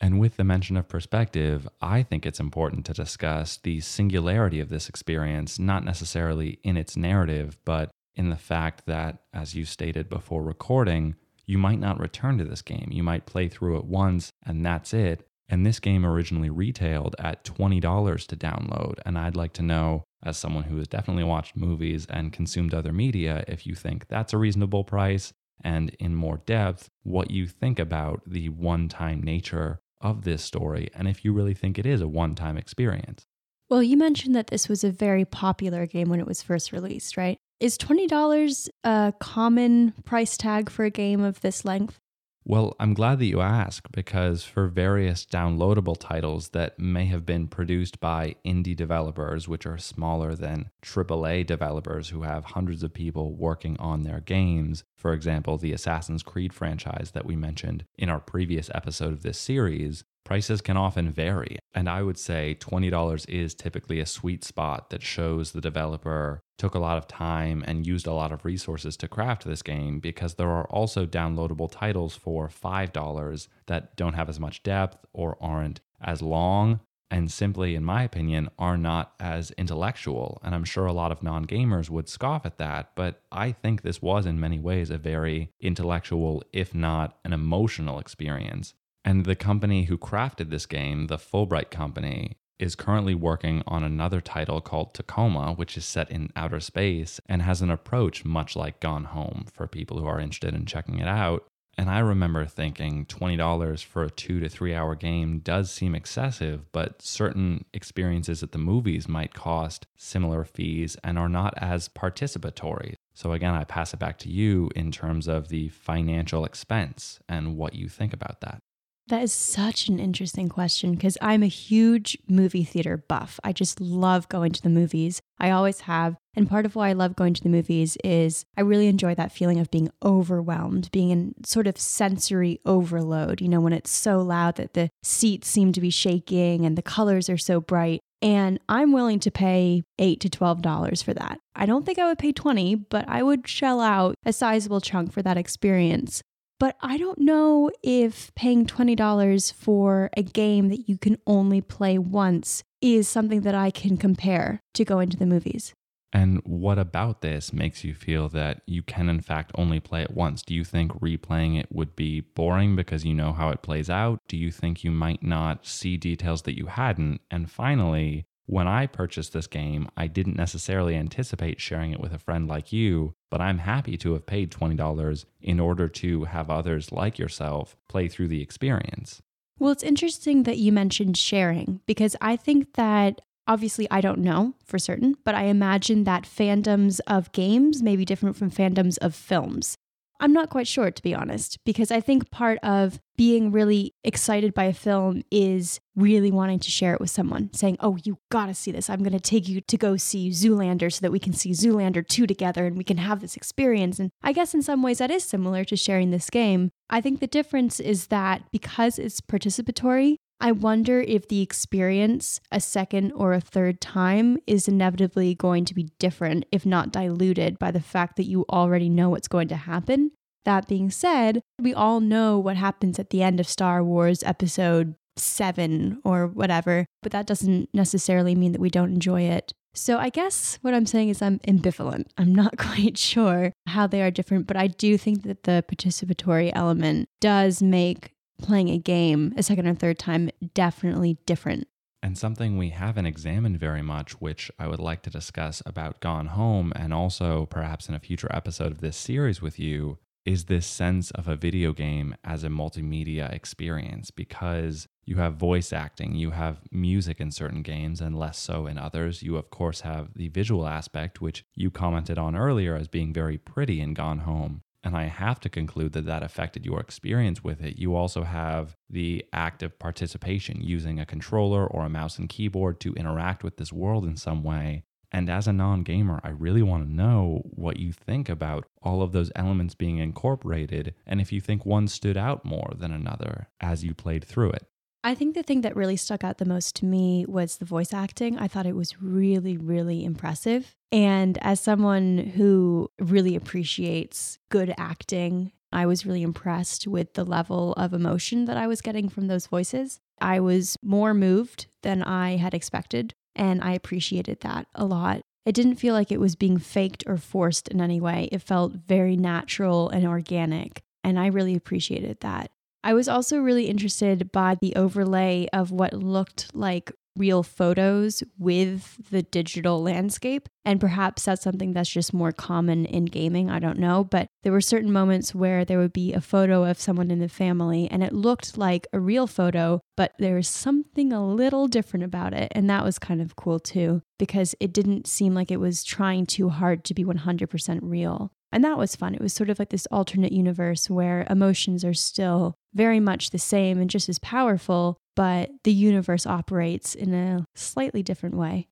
And 0.00 0.20
with 0.20 0.36
the 0.36 0.44
mention 0.44 0.76
of 0.76 0.88
perspective, 0.88 1.68
I 1.80 2.02
think 2.02 2.26
it's 2.26 2.40
important 2.40 2.84
to 2.86 2.92
discuss 2.92 3.56
the 3.56 3.80
singularity 3.80 4.60
of 4.60 4.68
this 4.68 4.88
experience, 4.88 5.58
not 5.58 5.84
necessarily 5.84 6.58
in 6.62 6.76
its 6.76 6.96
narrative, 6.96 7.56
but 7.64 7.90
in 8.16 8.30
the 8.30 8.36
fact 8.36 8.86
that, 8.86 9.18
as 9.32 9.54
you 9.54 9.64
stated 9.64 10.08
before 10.08 10.42
recording, 10.42 11.14
you 11.46 11.58
might 11.58 11.78
not 11.78 12.00
return 12.00 12.38
to 12.38 12.44
this 12.44 12.62
game. 12.62 12.88
You 12.90 13.02
might 13.02 13.26
play 13.26 13.48
through 13.48 13.78
it 13.78 13.84
once 13.84 14.30
and 14.44 14.64
that's 14.64 14.94
it. 14.94 15.26
And 15.48 15.64
this 15.64 15.78
game 15.78 16.06
originally 16.06 16.50
retailed 16.50 17.14
at 17.18 17.44
$20 17.44 18.26
to 18.26 18.36
download. 18.36 18.98
And 19.04 19.18
I'd 19.18 19.36
like 19.36 19.52
to 19.54 19.62
know, 19.62 20.04
as 20.24 20.38
someone 20.38 20.64
who 20.64 20.78
has 20.78 20.88
definitely 20.88 21.24
watched 21.24 21.54
movies 21.54 22.06
and 22.08 22.32
consumed 22.32 22.72
other 22.72 22.92
media, 22.92 23.44
if 23.46 23.66
you 23.66 23.74
think 23.74 24.08
that's 24.08 24.32
a 24.32 24.38
reasonable 24.38 24.84
price, 24.84 25.32
and 25.62 25.90
in 25.98 26.14
more 26.14 26.38
depth, 26.46 26.88
what 27.02 27.30
you 27.30 27.46
think 27.46 27.78
about 27.78 28.22
the 28.26 28.48
one 28.48 28.88
time 28.88 29.22
nature 29.22 29.80
of 30.04 30.22
this 30.22 30.44
story, 30.44 30.88
and 30.94 31.08
if 31.08 31.24
you 31.24 31.32
really 31.32 31.54
think 31.54 31.78
it 31.78 31.86
is 31.86 32.00
a 32.00 32.06
one 32.06 32.36
time 32.36 32.56
experience. 32.56 33.26
Well, 33.70 33.82
you 33.82 33.96
mentioned 33.96 34.36
that 34.36 34.48
this 34.48 34.68
was 34.68 34.84
a 34.84 34.90
very 34.90 35.24
popular 35.24 35.86
game 35.86 36.10
when 36.10 36.20
it 36.20 36.26
was 36.26 36.42
first 36.42 36.70
released, 36.70 37.16
right? 37.16 37.38
Is 37.58 37.78
$20 37.78 38.68
a 38.84 39.14
common 39.18 39.94
price 40.04 40.36
tag 40.36 40.70
for 40.70 40.84
a 40.84 40.90
game 40.90 41.22
of 41.22 41.40
this 41.40 41.64
length? 41.64 41.98
Well, 42.46 42.76
I'm 42.78 42.92
glad 42.92 43.20
that 43.20 43.26
you 43.26 43.40
ask 43.40 43.86
because 43.90 44.44
for 44.44 44.66
various 44.68 45.24
downloadable 45.24 45.96
titles 45.98 46.50
that 46.50 46.78
may 46.78 47.06
have 47.06 47.24
been 47.24 47.48
produced 47.48 48.00
by 48.00 48.36
indie 48.44 48.76
developers, 48.76 49.48
which 49.48 49.64
are 49.64 49.78
smaller 49.78 50.34
than 50.34 50.68
AAA 50.82 51.46
developers 51.46 52.10
who 52.10 52.20
have 52.20 52.44
hundreds 52.44 52.82
of 52.82 52.92
people 52.92 53.34
working 53.34 53.78
on 53.80 54.02
their 54.02 54.20
games, 54.20 54.84
for 54.94 55.14
example, 55.14 55.56
the 55.56 55.72
Assassin's 55.72 56.22
Creed 56.22 56.52
franchise 56.52 57.12
that 57.14 57.24
we 57.24 57.34
mentioned 57.34 57.86
in 57.96 58.10
our 58.10 58.20
previous 58.20 58.70
episode 58.74 59.14
of 59.14 59.22
this 59.22 59.38
series, 59.38 60.04
prices 60.24 60.60
can 60.60 60.76
often 60.76 61.10
vary. 61.10 61.58
And 61.74 61.88
I 61.88 62.02
would 62.02 62.18
say 62.18 62.56
$20 62.60 63.28
is 63.28 63.54
typically 63.54 64.00
a 64.00 64.06
sweet 64.06 64.44
spot 64.44 64.90
that 64.90 65.02
shows 65.02 65.52
the 65.52 65.60
developer 65.60 66.40
took 66.56 66.74
a 66.74 66.78
lot 66.78 66.96
of 66.96 67.08
time 67.08 67.64
and 67.66 67.86
used 67.86 68.06
a 68.06 68.12
lot 68.12 68.32
of 68.32 68.44
resources 68.44 68.96
to 68.96 69.08
craft 69.08 69.44
this 69.44 69.62
game 69.62 70.00
because 70.00 70.34
there 70.34 70.50
are 70.50 70.66
also 70.66 71.04
downloadable 71.04 71.70
titles 71.70 72.14
for 72.14 72.48
$5 72.48 73.48
that 73.66 73.96
don't 73.96 74.14
have 74.14 74.28
as 74.28 74.40
much 74.40 74.62
depth 74.62 75.04
or 75.12 75.36
aren't 75.40 75.80
as 76.00 76.22
long 76.22 76.80
and 77.14 77.30
simply, 77.30 77.76
in 77.76 77.84
my 77.84 78.02
opinion, 78.02 78.48
are 78.58 78.76
not 78.76 79.14
as 79.20 79.52
intellectual. 79.52 80.40
And 80.42 80.52
I'm 80.52 80.64
sure 80.64 80.86
a 80.86 80.92
lot 80.92 81.12
of 81.12 81.22
non 81.22 81.44
gamers 81.46 81.88
would 81.88 82.08
scoff 82.08 82.44
at 82.44 82.58
that, 82.58 82.90
but 82.96 83.22
I 83.30 83.52
think 83.52 83.82
this 83.82 84.02
was 84.02 84.26
in 84.26 84.40
many 84.40 84.58
ways 84.58 84.90
a 84.90 84.98
very 84.98 85.50
intellectual, 85.60 86.42
if 86.52 86.74
not 86.74 87.16
an 87.24 87.32
emotional 87.32 88.00
experience. 88.00 88.74
And 89.04 89.24
the 89.24 89.36
company 89.36 89.84
who 89.84 89.98
crafted 89.98 90.50
this 90.50 90.66
game, 90.66 91.08
the 91.08 91.18
Fullbright 91.18 91.70
Company, 91.70 92.36
is 92.58 92.74
currently 92.74 93.14
working 93.14 93.62
on 93.66 93.84
another 93.84 94.20
title 94.20 94.60
called 94.60 94.94
Tacoma, 94.94 95.52
which 95.52 95.76
is 95.76 95.84
set 95.84 96.10
in 96.10 96.32
outer 96.36 96.60
space 96.60 97.20
and 97.26 97.42
has 97.42 97.60
an 97.60 97.70
approach 97.70 98.24
much 98.24 98.56
like 98.56 98.80
Gone 98.80 99.04
Home 99.04 99.46
for 99.52 99.66
people 99.66 99.98
who 99.98 100.06
are 100.06 100.20
interested 100.20 100.54
in 100.54 100.64
checking 100.64 100.98
it 100.98 101.08
out. 101.08 101.44
And 101.76 101.90
I 101.90 101.98
remember 101.98 102.46
thinking 102.46 103.04
$20 103.06 103.84
for 103.84 104.04
a 104.04 104.10
two 104.10 104.38
to 104.38 104.48
three 104.48 104.74
hour 104.74 104.94
game 104.94 105.40
does 105.40 105.72
seem 105.72 105.94
excessive, 105.94 106.70
but 106.70 107.02
certain 107.02 107.64
experiences 107.74 108.44
at 108.44 108.52
the 108.52 108.58
movies 108.58 109.08
might 109.08 109.34
cost 109.34 109.86
similar 109.96 110.44
fees 110.44 110.96
and 111.02 111.18
are 111.18 111.28
not 111.28 111.52
as 111.56 111.88
participatory. 111.88 112.94
So, 113.12 113.32
again, 113.32 113.54
I 113.54 113.64
pass 113.64 113.92
it 113.92 113.98
back 113.98 114.18
to 114.18 114.28
you 114.28 114.70
in 114.76 114.92
terms 114.92 115.26
of 115.26 115.48
the 115.48 115.68
financial 115.68 116.44
expense 116.44 117.18
and 117.28 117.56
what 117.56 117.74
you 117.74 117.88
think 117.88 118.12
about 118.12 118.40
that. 118.40 118.62
That 119.08 119.22
is 119.22 119.34
such 119.34 119.88
an 119.88 120.00
interesting 120.00 120.48
question 120.48 120.92
because 120.92 121.18
I'm 121.20 121.42
a 121.42 121.46
huge 121.46 122.16
movie 122.26 122.64
theater 122.64 122.96
buff. 122.96 123.38
I 123.44 123.52
just 123.52 123.78
love 123.78 124.30
going 124.30 124.52
to 124.52 124.62
the 124.62 124.70
movies. 124.70 125.20
I 125.38 125.50
always 125.50 125.80
have. 125.82 126.16
And 126.34 126.48
part 126.48 126.64
of 126.64 126.74
why 126.74 126.88
I 126.88 126.94
love 126.94 127.14
going 127.14 127.34
to 127.34 127.42
the 127.42 127.50
movies 127.50 127.98
is 128.02 128.46
I 128.56 128.62
really 128.62 128.86
enjoy 128.86 129.14
that 129.16 129.30
feeling 129.30 129.60
of 129.60 129.70
being 129.70 129.90
overwhelmed, 130.02 130.90
being 130.90 131.10
in 131.10 131.34
sort 131.44 131.66
of 131.66 131.76
sensory 131.76 132.60
overload, 132.64 133.42
you 133.42 133.48
know, 133.48 133.60
when 133.60 133.74
it's 133.74 133.90
so 133.90 134.20
loud 134.20 134.56
that 134.56 134.72
the 134.72 134.88
seats 135.02 135.48
seem 135.48 135.72
to 135.72 135.82
be 135.82 135.90
shaking 135.90 136.64
and 136.64 136.76
the 136.76 136.82
colors 136.82 137.28
are 137.28 137.36
so 137.36 137.60
bright. 137.60 138.00
And 138.22 138.58
I'm 138.70 138.92
willing 138.92 139.20
to 139.20 139.30
pay 139.30 139.82
8 139.98 140.18
to 140.20 140.30
$12 140.30 141.04
for 141.04 141.12
that. 141.12 141.40
I 141.54 141.66
don't 141.66 141.84
think 141.84 141.98
I 141.98 142.06
would 142.06 142.18
pay 142.18 142.32
20, 142.32 142.74
but 142.74 143.04
I 143.06 143.22
would 143.22 143.46
shell 143.46 143.80
out 143.80 144.14
a 144.24 144.32
sizable 144.32 144.80
chunk 144.80 145.12
for 145.12 145.20
that 145.20 145.36
experience. 145.36 146.22
But 146.60 146.76
I 146.80 146.96
don't 146.96 147.18
know 147.18 147.70
if 147.82 148.34
paying 148.34 148.66
$20 148.66 149.52
for 149.52 150.10
a 150.16 150.22
game 150.22 150.68
that 150.68 150.88
you 150.88 150.96
can 150.96 151.18
only 151.26 151.60
play 151.60 151.98
once 151.98 152.62
is 152.80 153.08
something 153.08 153.40
that 153.42 153.54
I 153.54 153.70
can 153.70 153.96
compare 153.96 154.60
to 154.74 154.84
going 154.84 155.10
to 155.10 155.16
the 155.16 155.26
movies. 155.26 155.74
And 156.12 156.40
what 156.44 156.78
about 156.78 157.22
this 157.22 157.52
makes 157.52 157.82
you 157.82 157.92
feel 157.92 158.28
that 158.28 158.62
you 158.66 158.84
can, 158.84 159.08
in 159.08 159.20
fact, 159.20 159.50
only 159.56 159.80
play 159.80 160.02
it 160.02 160.12
once? 160.12 160.42
Do 160.42 160.54
you 160.54 160.62
think 160.62 160.92
replaying 161.00 161.58
it 161.58 161.66
would 161.72 161.96
be 161.96 162.20
boring 162.20 162.76
because 162.76 163.04
you 163.04 163.14
know 163.14 163.32
how 163.32 163.48
it 163.48 163.62
plays 163.62 163.90
out? 163.90 164.20
Do 164.28 164.36
you 164.36 164.52
think 164.52 164.84
you 164.84 164.92
might 164.92 165.24
not 165.24 165.66
see 165.66 165.96
details 165.96 166.42
that 166.42 166.56
you 166.56 166.66
hadn't? 166.66 167.20
And 167.32 167.50
finally, 167.50 168.26
when 168.46 168.68
I 168.68 168.86
purchased 168.86 169.32
this 169.32 169.46
game, 169.46 169.88
I 169.96 170.06
didn't 170.06 170.36
necessarily 170.36 170.96
anticipate 170.96 171.60
sharing 171.60 171.92
it 171.92 172.00
with 172.00 172.12
a 172.12 172.18
friend 172.18 172.46
like 172.46 172.72
you, 172.72 173.14
but 173.30 173.40
I'm 173.40 173.58
happy 173.58 173.96
to 173.98 174.12
have 174.12 174.26
paid 174.26 174.50
$20 174.50 175.24
in 175.40 175.60
order 175.60 175.88
to 175.88 176.24
have 176.24 176.50
others 176.50 176.92
like 176.92 177.18
yourself 177.18 177.76
play 177.88 178.08
through 178.08 178.28
the 178.28 178.42
experience. 178.42 179.22
Well, 179.58 179.72
it's 179.72 179.82
interesting 179.82 180.42
that 180.42 180.58
you 180.58 180.72
mentioned 180.72 181.16
sharing 181.16 181.80
because 181.86 182.16
I 182.20 182.36
think 182.36 182.74
that 182.74 183.20
obviously 183.46 183.86
I 183.90 184.00
don't 184.00 184.18
know 184.18 184.54
for 184.64 184.78
certain, 184.78 185.16
but 185.24 185.34
I 185.34 185.44
imagine 185.44 186.04
that 186.04 186.24
fandoms 186.24 187.00
of 187.06 187.32
games 187.32 187.82
may 187.82 187.96
be 187.96 188.04
different 188.04 188.36
from 188.36 188.50
fandoms 188.50 188.98
of 188.98 189.14
films. 189.14 189.76
I'm 190.20 190.32
not 190.32 190.50
quite 190.50 190.68
sure, 190.68 190.90
to 190.90 191.02
be 191.02 191.14
honest, 191.14 191.58
because 191.64 191.90
I 191.90 192.00
think 192.00 192.30
part 192.30 192.58
of 192.62 193.00
being 193.16 193.52
really 193.52 193.94
excited 194.02 194.54
by 194.54 194.64
a 194.64 194.72
film 194.72 195.22
is 195.30 195.80
really 195.96 196.30
wanting 196.30 196.58
to 196.60 196.70
share 196.70 196.94
it 196.94 197.00
with 197.00 197.10
someone, 197.10 197.50
saying, 197.52 197.76
Oh, 197.80 197.96
you 198.04 198.18
gotta 198.30 198.54
see 198.54 198.72
this. 198.72 198.88
I'm 198.88 199.02
gonna 199.02 199.20
take 199.20 199.48
you 199.48 199.60
to 199.60 199.76
go 199.76 199.96
see 199.96 200.30
Zoolander 200.30 200.92
so 200.92 201.00
that 201.02 201.12
we 201.12 201.18
can 201.18 201.32
see 201.32 201.50
Zoolander 201.50 202.06
2 202.06 202.26
together 202.26 202.66
and 202.66 202.76
we 202.76 202.84
can 202.84 202.98
have 202.98 203.20
this 203.20 203.36
experience. 203.36 203.98
And 203.98 204.10
I 204.22 204.32
guess 204.32 204.54
in 204.54 204.62
some 204.62 204.82
ways 204.82 204.98
that 204.98 205.10
is 205.10 205.24
similar 205.24 205.64
to 205.64 205.76
sharing 205.76 206.10
this 206.10 206.30
game. 206.30 206.70
I 206.90 207.00
think 207.00 207.20
the 207.20 207.26
difference 207.26 207.80
is 207.80 208.08
that 208.08 208.42
because 208.52 208.98
it's 208.98 209.20
participatory, 209.20 210.16
I 210.40 210.52
wonder 210.52 211.00
if 211.00 211.28
the 211.28 211.40
experience 211.40 212.40
a 212.52 212.60
second 212.60 213.12
or 213.12 213.32
a 213.32 213.40
third 213.40 213.80
time 213.80 214.38
is 214.46 214.68
inevitably 214.68 215.34
going 215.34 215.64
to 215.66 215.74
be 215.74 215.90
different, 215.98 216.44
if 216.52 216.66
not 216.66 216.92
diluted, 216.92 217.58
by 217.58 217.70
the 217.70 217.80
fact 217.80 218.16
that 218.16 218.24
you 218.24 218.44
already 218.50 218.88
know 218.88 219.10
what's 219.10 219.28
going 219.28 219.48
to 219.48 219.56
happen. 219.56 220.10
That 220.44 220.68
being 220.68 220.90
said, 220.90 221.40
we 221.58 221.72
all 221.72 222.00
know 222.00 222.38
what 222.38 222.56
happens 222.56 222.98
at 222.98 223.10
the 223.10 223.22
end 223.22 223.40
of 223.40 223.48
Star 223.48 223.82
Wars 223.82 224.22
episode 224.22 224.94
seven 225.16 226.00
or 226.04 226.26
whatever, 226.26 226.86
but 227.02 227.12
that 227.12 227.26
doesn't 227.26 227.68
necessarily 227.72 228.34
mean 228.34 228.52
that 228.52 228.60
we 228.60 228.70
don't 228.70 228.92
enjoy 228.92 229.22
it. 229.22 229.52
So 229.74 229.98
I 229.98 230.08
guess 230.08 230.58
what 230.62 230.72
I'm 230.72 230.86
saying 230.86 231.08
is 231.08 231.20
I'm 231.20 231.40
ambivalent. 231.40 232.06
I'm 232.16 232.34
not 232.34 232.56
quite 232.58 232.96
sure 232.96 233.52
how 233.66 233.86
they 233.86 234.02
are 234.02 234.10
different, 234.10 234.46
but 234.46 234.56
I 234.56 234.68
do 234.68 234.96
think 234.96 235.22
that 235.24 235.42
the 235.44 235.64
participatory 235.68 236.52
element 236.54 237.08
does 237.20 237.62
make 237.62 238.13
playing 238.40 238.68
a 238.70 238.78
game 238.78 239.32
a 239.36 239.42
second 239.42 239.66
or 239.66 239.74
third 239.74 239.98
time 239.98 240.30
definitely 240.54 241.18
different. 241.26 241.68
And 242.02 242.18
something 242.18 242.58
we 242.58 242.68
haven't 242.68 243.06
examined 243.06 243.58
very 243.58 243.80
much, 243.80 244.20
which 244.20 244.50
I 244.58 244.68
would 244.68 244.78
like 244.78 245.02
to 245.02 245.10
discuss 245.10 245.62
about 245.64 246.00
Gone 246.00 246.26
Home 246.26 246.70
and 246.76 246.92
also 246.92 247.46
perhaps 247.46 247.88
in 247.88 247.94
a 247.94 247.98
future 248.00 248.28
episode 248.30 248.72
of 248.72 248.82
this 248.82 248.96
series 248.96 249.40
with 249.40 249.58
you, 249.58 249.98
is 250.26 250.44
this 250.44 250.66
sense 250.66 251.10
of 251.12 251.28
a 251.28 251.36
video 251.36 251.72
game 251.72 252.14
as 252.24 252.44
a 252.44 252.48
multimedia 252.48 253.32
experience 253.32 254.10
because 254.10 254.88
you 255.04 255.16
have 255.16 255.36
voice 255.36 255.72
acting, 255.72 256.14
you 256.14 256.30
have 256.30 256.60
music 256.70 257.20
in 257.20 257.30
certain 257.30 257.62
games 257.62 258.00
and 258.00 258.18
less 258.18 258.38
so 258.38 258.66
in 258.66 258.78
others. 258.78 259.22
You, 259.22 259.36
of 259.36 259.50
course, 259.50 259.82
have 259.82 260.08
the 260.14 260.28
visual 260.28 260.66
aspect, 260.66 261.20
which 261.20 261.44
you 261.54 261.70
commented 261.70 262.18
on 262.18 262.34
earlier 262.34 262.74
as 262.74 262.88
being 262.88 263.12
very 263.12 263.36
pretty 263.36 263.80
in 263.80 263.92
Gone 263.92 264.20
Home. 264.20 264.62
And 264.84 264.94
I 264.96 265.04
have 265.04 265.40
to 265.40 265.48
conclude 265.48 265.94
that 265.94 266.04
that 266.04 266.22
affected 266.22 266.66
your 266.66 266.78
experience 266.78 267.42
with 267.42 267.62
it. 267.62 267.78
You 267.78 267.96
also 267.96 268.22
have 268.22 268.76
the 268.90 269.24
active 269.32 269.78
participation 269.78 270.60
using 270.60 271.00
a 271.00 271.06
controller 271.06 271.66
or 271.66 271.86
a 271.86 271.88
mouse 271.88 272.18
and 272.18 272.28
keyboard 272.28 272.80
to 272.80 272.92
interact 272.92 273.42
with 273.42 273.56
this 273.56 273.72
world 273.72 274.04
in 274.04 274.16
some 274.16 274.44
way. 274.44 274.84
And 275.10 275.30
as 275.30 275.46
a 275.48 275.52
non 275.52 275.84
gamer, 275.84 276.20
I 276.22 276.30
really 276.30 276.62
want 276.62 276.84
to 276.84 276.92
know 276.92 277.42
what 277.44 277.78
you 277.78 277.92
think 277.92 278.28
about 278.28 278.66
all 278.82 279.00
of 279.00 279.12
those 279.12 279.32
elements 279.34 279.74
being 279.74 279.98
incorporated 279.98 280.94
and 281.06 281.20
if 281.20 281.32
you 281.32 281.40
think 281.40 281.64
one 281.64 281.88
stood 281.88 282.16
out 282.16 282.44
more 282.44 282.72
than 282.76 282.92
another 282.92 283.48
as 283.60 283.84
you 283.84 283.94
played 283.94 284.24
through 284.24 284.50
it. 284.50 284.66
I 285.06 285.14
think 285.14 285.34
the 285.34 285.42
thing 285.42 285.60
that 285.60 285.76
really 285.76 285.98
stuck 285.98 286.24
out 286.24 286.38
the 286.38 286.46
most 286.46 286.76
to 286.76 286.86
me 286.86 287.26
was 287.28 287.58
the 287.58 287.66
voice 287.66 287.92
acting. 287.92 288.38
I 288.38 288.48
thought 288.48 288.64
it 288.64 288.74
was 288.74 289.02
really, 289.02 289.58
really 289.58 290.02
impressive. 290.02 290.74
And 290.90 291.36
as 291.42 291.60
someone 291.60 292.32
who 292.36 292.90
really 292.98 293.36
appreciates 293.36 294.38
good 294.48 294.72
acting, 294.78 295.52
I 295.70 295.84
was 295.84 296.06
really 296.06 296.22
impressed 296.22 296.86
with 296.86 297.12
the 297.12 297.24
level 297.24 297.74
of 297.74 297.92
emotion 297.92 298.46
that 298.46 298.56
I 298.56 298.66
was 298.66 298.80
getting 298.80 299.10
from 299.10 299.26
those 299.26 299.46
voices. 299.46 300.00
I 300.22 300.40
was 300.40 300.78
more 300.82 301.12
moved 301.12 301.66
than 301.82 302.02
I 302.02 302.36
had 302.36 302.54
expected, 302.54 303.12
and 303.36 303.62
I 303.62 303.72
appreciated 303.72 304.40
that 304.40 304.68
a 304.74 304.86
lot. 304.86 305.20
It 305.44 305.54
didn't 305.54 305.76
feel 305.76 305.92
like 305.92 306.12
it 306.12 306.20
was 306.20 306.34
being 306.34 306.56
faked 306.56 307.04
or 307.06 307.18
forced 307.18 307.68
in 307.68 307.82
any 307.82 308.00
way. 308.00 308.30
It 308.32 308.40
felt 308.40 308.72
very 308.72 309.16
natural 309.16 309.90
and 309.90 310.06
organic, 310.06 310.80
and 311.02 311.18
I 311.18 311.26
really 311.26 311.54
appreciated 311.54 312.20
that. 312.20 312.50
I 312.84 312.92
was 312.92 313.08
also 313.08 313.38
really 313.38 313.64
interested 313.64 314.30
by 314.30 314.56
the 314.60 314.76
overlay 314.76 315.48
of 315.54 315.70
what 315.70 315.94
looked 315.94 316.54
like 316.54 316.92
real 317.16 317.42
photos 317.42 318.22
with 318.38 318.98
the 319.10 319.22
digital 319.22 319.82
landscape. 319.82 320.48
And 320.66 320.80
perhaps 320.80 321.24
that's 321.24 321.42
something 321.42 321.72
that's 321.72 321.88
just 321.88 322.12
more 322.12 322.32
common 322.32 322.84
in 322.84 323.06
gaming. 323.06 323.50
I 323.50 323.58
don't 323.58 323.78
know. 323.78 324.04
But 324.04 324.26
there 324.42 324.52
were 324.52 324.60
certain 324.60 324.92
moments 324.92 325.34
where 325.34 325.64
there 325.64 325.78
would 325.78 325.94
be 325.94 326.12
a 326.12 326.20
photo 326.20 326.64
of 326.64 326.80
someone 326.80 327.10
in 327.10 327.20
the 327.20 327.28
family 327.28 327.88
and 327.90 328.02
it 328.02 328.12
looked 328.12 328.58
like 328.58 328.86
a 328.92 329.00
real 329.00 329.26
photo, 329.26 329.80
but 329.96 330.12
there 330.18 330.34
was 330.34 330.48
something 330.48 331.10
a 331.10 331.26
little 331.26 331.68
different 331.68 332.04
about 332.04 332.34
it. 332.34 332.52
And 332.54 332.68
that 332.68 332.84
was 332.84 332.98
kind 332.98 333.22
of 333.22 333.36
cool 333.36 333.60
too, 333.60 334.02
because 334.18 334.54
it 334.60 334.74
didn't 334.74 335.06
seem 335.06 335.32
like 335.32 335.50
it 335.50 335.60
was 335.60 335.84
trying 335.84 336.26
too 336.26 336.50
hard 336.50 336.84
to 336.84 336.94
be 336.94 337.04
100% 337.04 337.78
real. 337.82 338.30
And 338.52 338.62
that 338.62 338.78
was 338.78 338.94
fun. 338.94 339.14
It 339.14 339.20
was 339.20 339.32
sort 339.32 339.50
of 339.50 339.58
like 339.58 339.70
this 339.70 339.86
alternate 339.86 340.32
universe 340.32 340.88
where 340.90 341.26
emotions 341.30 341.84
are 341.84 341.94
still 341.94 342.54
very 342.74 343.00
much 343.00 343.30
the 343.30 343.38
same 343.38 343.80
and 343.80 343.88
just 343.88 344.08
as 344.08 344.18
powerful, 344.18 344.98
but 345.16 345.50
the 345.64 345.72
universe 345.72 346.26
operates 346.26 346.94
in 346.94 347.14
a 347.14 347.46
slightly 347.54 348.02
different 348.02 348.36
way. 348.36 348.68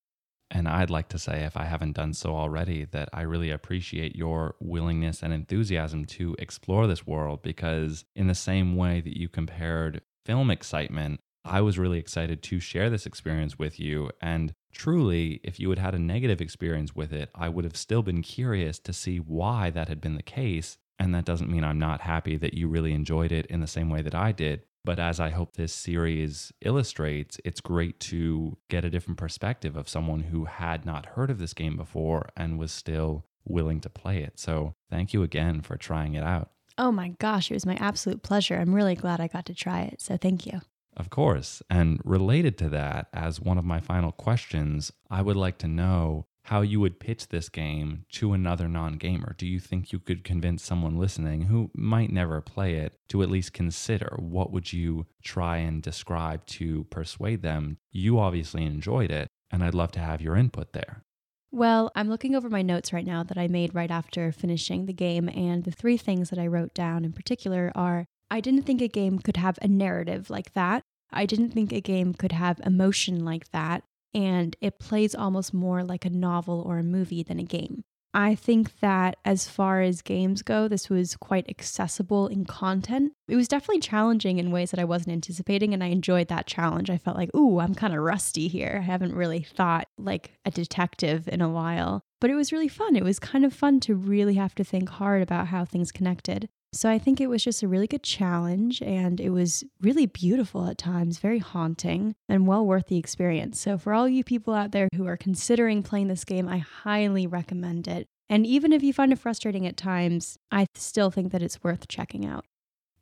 And 0.50 0.68
I'd 0.68 0.90
like 0.90 1.08
to 1.08 1.18
say, 1.18 1.44
if 1.44 1.56
I 1.56 1.64
haven't 1.64 1.96
done 1.96 2.12
so 2.12 2.36
already, 2.36 2.84
that 2.86 3.08
I 3.14 3.22
really 3.22 3.50
appreciate 3.50 4.14
your 4.14 4.54
willingness 4.60 5.22
and 5.22 5.32
enthusiasm 5.32 6.04
to 6.06 6.36
explore 6.38 6.86
this 6.86 7.06
world 7.06 7.42
because, 7.42 8.04
in 8.14 8.26
the 8.26 8.34
same 8.34 8.76
way 8.76 9.00
that 9.00 9.18
you 9.18 9.30
compared 9.30 10.02
film 10.26 10.50
excitement, 10.50 11.20
I 11.44 11.62
was 11.62 11.78
really 11.78 11.98
excited 11.98 12.42
to 12.42 12.60
share 12.60 12.90
this 12.90 13.06
experience 13.06 13.58
with 13.58 13.80
you. 13.80 14.10
And 14.20 14.52
truly, 14.72 15.40
if 15.42 15.58
you 15.58 15.70
had 15.70 15.78
had 15.78 15.94
a 15.94 15.98
negative 15.98 16.40
experience 16.40 16.94
with 16.94 17.12
it, 17.12 17.30
I 17.34 17.48
would 17.48 17.64
have 17.64 17.76
still 17.76 18.02
been 18.02 18.22
curious 18.22 18.78
to 18.80 18.92
see 18.92 19.18
why 19.18 19.70
that 19.70 19.88
had 19.88 20.00
been 20.00 20.16
the 20.16 20.22
case. 20.22 20.76
And 21.02 21.16
that 21.16 21.24
doesn't 21.24 21.50
mean 21.50 21.64
I'm 21.64 21.80
not 21.80 22.02
happy 22.02 22.36
that 22.36 22.54
you 22.54 22.68
really 22.68 22.92
enjoyed 22.92 23.32
it 23.32 23.46
in 23.46 23.58
the 23.58 23.66
same 23.66 23.90
way 23.90 24.02
that 24.02 24.14
I 24.14 24.30
did. 24.30 24.62
But 24.84 25.00
as 25.00 25.18
I 25.18 25.30
hope 25.30 25.56
this 25.56 25.72
series 25.72 26.52
illustrates, 26.60 27.40
it's 27.44 27.60
great 27.60 27.98
to 28.00 28.56
get 28.70 28.84
a 28.84 28.90
different 28.90 29.18
perspective 29.18 29.76
of 29.76 29.88
someone 29.88 30.20
who 30.20 30.44
had 30.44 30.86
not 30.86 31.06
heard 31.06 31.28
of 31.28 31.40
this 31.40 31.54
game 31.54 31.76
before 31.76 32.28
and 32.36 32.56
was 32.56 32.70
still 32.70 33.26
willing 33.44 33.80
to 33.80 33.90
play 33.90 34.22
it. 34.22 34.38
So 34.38 34.76
thank 34.90 35.12
you 35.12 35.24
again 35.24 35.60
for 35.60 35.76
trying 35.76 36.14
it 36.14 36.22
out. 36.22 36.50
Oh 36.78 36.92
my 36.92 37.08
gosh, 37.18 37.50
it 37.50 37.54
was 37.54 37.66
my 37.66 37.76
absolute 37.80 38.22
pleasure. 38.22 38.54
I'm 38.54 38.72
really 38.72 38.94
glad 38.94 39.20
I 39.20 39.26
got 39.26 39.46
to 39.46 39.54
try 39.54 39.80
it. 39.82 40.00
So 40.00 40.16
thank 40.16 40.46
you. 40.46 40.60
Of 40.96 41.10
course. 41.10 41.62
And 41.68 42.00
related 42.04 42.56
to 42.58 42.68
that, 42.68 43.08
as 43.12 43.40
one 43.40 43.58
of 43.58 43.64
my 43.64 43.80
final 43.80 44.12
questions, 44.12 44.92
I 45.10 45.20
would 45.20 45.36
like 45.36 45.58
to 45.58 45.66
know 45.66 46.26
how 46.44 46.60
you 46.60 46.80
would 46.80 46.98
pitch 46.98 47.28
this 47.28 47.48
game 47.48 48.04
to 48.10 48.32
another 48.32 48.68
non 48.68 48.94
gamer. 48.94 49.34
Do 49.38 49.46
you 49.46 49.60
think 49.60 49.92
you 49.92 49.98
could 49.98 50.24
convince 50.24 50.62
someone 50.62 50.98
listening 50.98 51.42
who 51.42 51.70
might 51.74 52.10
never 52.10 52.40
play 52.40 52.74
it 52.74 52.98
to 53.08 53.22
at 53.22 53.30
least 53.30 53.52
consider 53.52 54.16
what 54.18 54.52
would 54.52 54.72
you 54.72 55.06
try 55.22 55.58
and 55.58 55.82
describe 55.82 56.44
to 56.46 56.84
persuade 56.84 57.42
them? 57.42 57.78
You 57.90 58.18
obviously 58.18 58.64
enjoyed 58.64 59.10
it, 59.10 59.28
and 59.50 59.62
I'd 59.62 59.74
love 59.74 59.92
to 59.92 60.00
have 60.00 60.20
your 60.20 60.36
input 60.36 60.72
there. 60.72 61.04
Well, 61.50 61.92
I'm 61.94 62.08
looking 62.08 62.34
over 62.34 62.48
my 62.48 62.62
notes 62.62 62.92
right 62.92 63.06
now 63.06 63.22
that 63.24 63.36
I 63.36 63.46
made 63.46 63.74
right 63.74 63.90
after 63.90 64.32
finishing 64.32 64.86
the 64.86 64.92
game, 64.94 65.28
and 65.28 65.64
the 65.64 65.70
three 65.70 65.98
things 65.98 66.30
that 66.30 66.38
I 66.38 66.46
wrote 66.46 66.74
down 66.74 67.04
in 67.04 67.12
particular 67.12 67.70
are 67.74 68.06
I 68.30 68.40
didn't 68.40 68.62
think 68.62 68.80
a 68.80 68.88
game 68.88 69.18
could 69.18 69.36
have 69.36 69.58
a 69.60 69.68
narrative 69.68 70.30
like 70.30 70.54
that. 70.54 70.82
I 71.12 71.26
didn't 71.26 71.50
think 71.50 71.70
a 71.70 71.82
game 71.82 72.14
could 72.14 72.32
have 72.32 72.58
emotion 72.64 73.22
like 73.22 73.50
that 73.50 73.84
and 74.14 74.56
it 74.60 74.78
plays 74.78 75.14
almost 75.14 75.54
more 75.54 75.82
like 75.82 76.04
a 76.04 76.10
novel 76.10 76.62
or 76.66 76.78
a 76.78 76.82
movie 76.82 77.22
than 77.22 77.38
a 77.38 77.44
game. 77.44 77.84
I 78.14 78.34
think 78.34 78.80
that 78.80 79.16
as 79.24 79.48
far 79.48 79.80
as 79.80 80.02
games 80.02 80.42
go, 80.42 80.68
this 80.68 80.90
was 80.90 81.16
quite 81.16 81.48
accessible 81.48 82.26
in 82.26 82.44
content. 82.44 83.12
It 83.26 83.36
was 83.36 83.48
definitely 83.48 83.80
challenging 83.80 84.38
in 84.38 84.50
ways 84.50 84.70
that 84.70 84.80
I 84.80 84.84
wasn't 84.84 85.14
anticipating, 85.14 85.72
and 85.72 85.82
I 85.82 85.86
enjoyed 85.86 86.28
that 86.28 86.46
challenge. 86.46 86.90
I 86.90 86.98
felt 86.98 87.16
like, 87.16 87.34
ooh, 87.34 87.58
I'm 87.58 87.74
kind 87.74 87.94
of 87.94 88.00
rusty 88.00 88.48
here. 88.48 88.78
I 88.82 88.84
haven't 88.84 89.14
really 89.14 89.40
thought 89.42 89.88
like 89.96 90.32
a 90.44 90.50
detective 90.50 91.26
in 91.26 91.40
a 91.40 91.48
while. 91.48 92.04
But 92.22 92.30
it 92.30 92.36
was 92.36 92.52
really 92.52 92.68
fun. 92.68 92.94
It 92.94 93.02
was 93.02 93.18
kind 93.18 93.44
of 93.44 93.52
fun 93.52 93.80
to 93.80 93.96
really 93.96 94.34
have 94.34 94.54
to 94.54 94.62
think 94.62 94.88
hard 94.88 95.22
about 95.22 95.48
how 95.48 95.64
things 95.64 95.90
connected. 95.90 96.48
So 96.72 96.88
I 96.88 96.96
think 96.96 97.20
it 97.20 97.26
was 97.26 97.42
just 97.42 97.64
a 97.64 97.68
really 97.68 97.88
good 97.88 98.04
challenge 98.04 98.80
and 98.80 99.20
it 99.20 99.30
was 99.30 99.64
really 99.80 100.06
beautiful 100.06 100.68
at 100.68 100.78
times, 100.78 101.18
very 101.18 101.40
haunting 101.40 102.14
and 102.28 102.46
well 102.46 102.64
worth 102.64 102.86
the 102.86 102.96
experience. 102.96 103.58
So 103.58 103.76
for 103.76 103.92
all 103.92 104.08
you 104.08 104.22
people 104.22 104.54
out 104.54 104.70
there 104.70 104.88
who 104.94 105.04
are 105.08 105.16
considering 105.16 105.82
playing 105.82 106.06
this 106.06 106.24
game, 106.24 106.48
I 106.48 106.58
highly 106.58 107.26
recommend 107.26 107.88
it. 107.88 108.06
And 108.30 108.46
even 108.46 108.72
if 108.72 108.84
you 108.84 108.92
find 108.92 109.12
it 109.12 109.18
frustrating 109.18 109.66
at 109.66 109.76
times, 109.76 110.38
I 110.52 110.66
still 110.76 111.10
think 111.10 111.32
that 111.32 111.42
it's 111.42 111.64
worth 111.64 111.88
checking 111.88 112.24
out. 112.24 112.44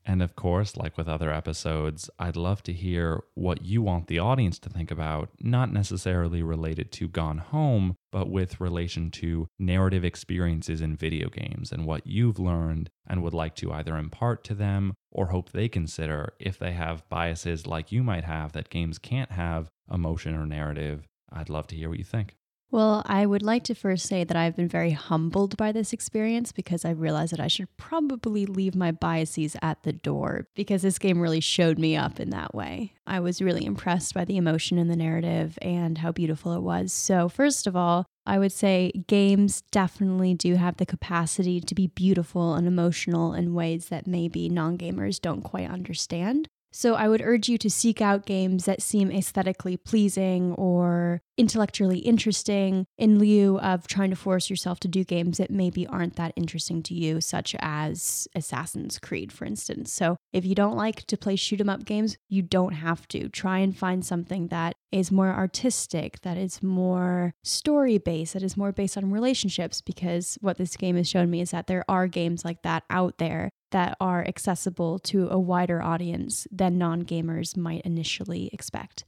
And 0.07 0.23
of 0.23 0.35
course, 0.35 0.79
like 0.79 0.97
with 0.97 1.09
other 1.09 1.31
episodes, 1.31 2.09
I'd 2.19 2.37
love 2.37 2.63
to 2.63 2.73
hear 2.73 3.21
what 3.35 3.67
you 3.67 3.83
want 3.83 4.07
the 4.07 4.19
audience 4.19 4.59
to 4.61 4.71
think 4.71 4.91
about, 4.91 5.29
not 5.39 5.71
necessarily 5.71 6.43
related 6.43 6.91
to 6.93 7.07
Gone 7.07 7.39
Home, 7.39 7.97
but 8.13 8.29
with 8.29 8.61
relation 8.61 9.11
to 9.11 9.49
narrative 9.59 10.05
experiences 10.05 10.81
in 10.81 10.97
video 10.97 11.29
games 11.29 11.73
and 11.73 11.87
what 11.87 12.07
you've 12.07 12.39
learned 12.39 12.91
and 13.07 13.23
would 13.23 13.35
like 13.35 13.55
to 13.57 13.73
either 13.73 13.97
impart 13.97 14.45
to 14.45 14.55
them 14.55 14.95
or 15.11 15.27
hope 15.27 15.51
they 15.51 15.69
consider 15.69 16.33
if 16.39 16.59
they 16.59 16.73
have 16.73 17.09
biases 17.09 17.67
like 17.67 17.93
you 17.93 18.03
might 18.03 18.25
have 18.25 18.53
that 18.53 18.71
games 18.71 18.99
can't 18.99 19.33
have 19.33 19.71
emotion 19.93 20.35
or 20.35 20.47
narrative. 20.47 21.07
I'd 21.33 21.49
love 21.51 21.67
to 21.69 21.77
hear 21.77 21.89
what 21.89 21.99
you 21.99 22.05
think. 22.05 22.37
Well, 22.73 23.03
I 23.07 23.27
would 23.27 23.43
like 23.43 23.65
to 23.65 23.75
first 23.75 24.07
say 24.07 24.23
that 24.23 24.37
I've 24.37 24.55
been 24.55 24.69
very 24.69 24.93
humbled 24.93 25.57
by 25.57 25.73
this 25.73 25.93
experience 25.93 26.53
because 26.53 26.85
I 26.85 26.91
realized 26.91 27.33
that 27.33 27.41
I 27.41 27.49
should 27.49 27.77
probably 27.77 28.47
leave 28.47 28.77
my 28.77 28.93
biases 28.93 29.57
at 29.61 29.83
the 29.83 29.93
door 29.93 30.47
because 30.55 30.83
this 30.83 30.99
game 30.99 31.21
really 31.21 31.41
showed 31.41 31.81
me 31.81 31.97
up 31.97 32.21
in 32.21 32.31
that 32.31 32.55
way. 32.55 32.93
I 33.09 33.19
was 33.19 33.43
really 33.43 33.65
impressed 33.65 34.15
by 34.15 34.25
the 34.25 34.37
emotion 34.37 34.79
in 34.79 34.87
the 34.87 34.95
narrative 34.95 35.59
and 35.61 35.99
how 35.99 36.13
beautiful 36.13 36.53
it 36.53 36.63
was. 36.63 36.93
So, 36.93 37.29
first 37.29 37.67
of 37.67 37.75
all, 37.75 38.07
I 38.25 38.39
would 38.39 38.53
say 38.53 38.93
games 39.09 39.63
definitely 39.73 40.35
do 40.35 40.55
have 40.55 40.77
the 40.77 40.87
capacity 40.87 41.61
to 41.61 41.75
be 41.75 41.89
beautiful 41.89 42.55
and 42.55 42.69
emotional 42.69 43.35
in 43.35 43.55
ways 43.55 43.89
that 43.89 44.07
maybe 44.07 44.49
non 44.49 44.79
gamers 44.79 45.21
don't 45.21 45.43
quite 45.43 45.69
understand. 45.69 46.49
So 46.73 46.95
I 46.95 47.09
would 47.09 47.23
urge 47.23 47.49
you 47.49 47.59
to 47.59 47.71
seek 47.71 48.01
out 48.01 48.27
games 48.27 48.65
that 48.65 48.81
seem 48.81 49.11
aesthetically 49.11 49.77
pleasing 49.77 50.53
or 50.53 51.21
intellectually 51.41 51.99
interesting 52.01 52.85
in 52.99 53.19
lieu 53.19 53.59
of 53.61 53.87
trying 53.87 54.11
to 54.11 54.17
force 54.17 54.51
yourself 54.51 54.79
to 54.81 54.89
do 54.89 55.03
games 55.05 55.39
that 55.39 55.51
maybe 55.51 55.87
aren't 55.87 56.17
that 56.17 56.35
interesting 56.37 56.83
to 56.83 56.95
you, 56.95 57.21
such 57.21 57.57
as 57.61 58.29
Assassin's 58.35 58.99
Creed, 58.99 59.33
for 59.33 59.47
instance. 59.47 59.91
So 59.91 60.17
if 60.33 60.45
you 60.45 60.55
don't 60.55 60.77
like 60.77 61.07
to 61.07 61.17
play 61.17 61.37
shoot 61.37 61.61
'em 61.61 61.71
up 61.71 61.85
games, 61.87 62.17
you 62.29 62.43
don't 62.43 62.75
have 62.75 63.09
to. 63.09 63.29
Try 63.31 63.61
and 63.61 63.77
find 63.77 64.05
something 64.05 64.49
that 64.49 64.75
is 64.93 65.11
more 65.11 65.31
artistic, 65.31 66.21
that 66.21 66.37
is 66.37 66.63
more 66.63 67.33
story 67.43 67.97
based, 67.97 68.35
that 68.35 68.43
is 68.43 68.57
more 68.57 68.73
based 68.73 68.99
on 68.99 69.11
relationships, 69.11 69.81
because 69.81 70.37
what 70.43 70.59
this 70.59 70.77
game 70.77 70.97
has 70.97 71.09
shown 71.09 71.31
me 71.31 71.41
is 71.41 71.53
that 71.53 71.67
there 71.67 71.85
are 71.89 72.07
games 72.07 72.45
like 72.45 72.63
that 72.63 72.85
out 72.91 73.17
there 73.19 73.49
that 73.71 73.97
are 74.01 74.27
accessible 74.27 74.99
to 74.99 75.29
a 75.31 75.39
wider 75.39 75.81
audience 75.81 76.47
than 76.51 76.77
non 76.77 77.03
gamers 77.05 77.57
might 77.57 77.83
initially 77.83 78.51
expect. 78.53 79.05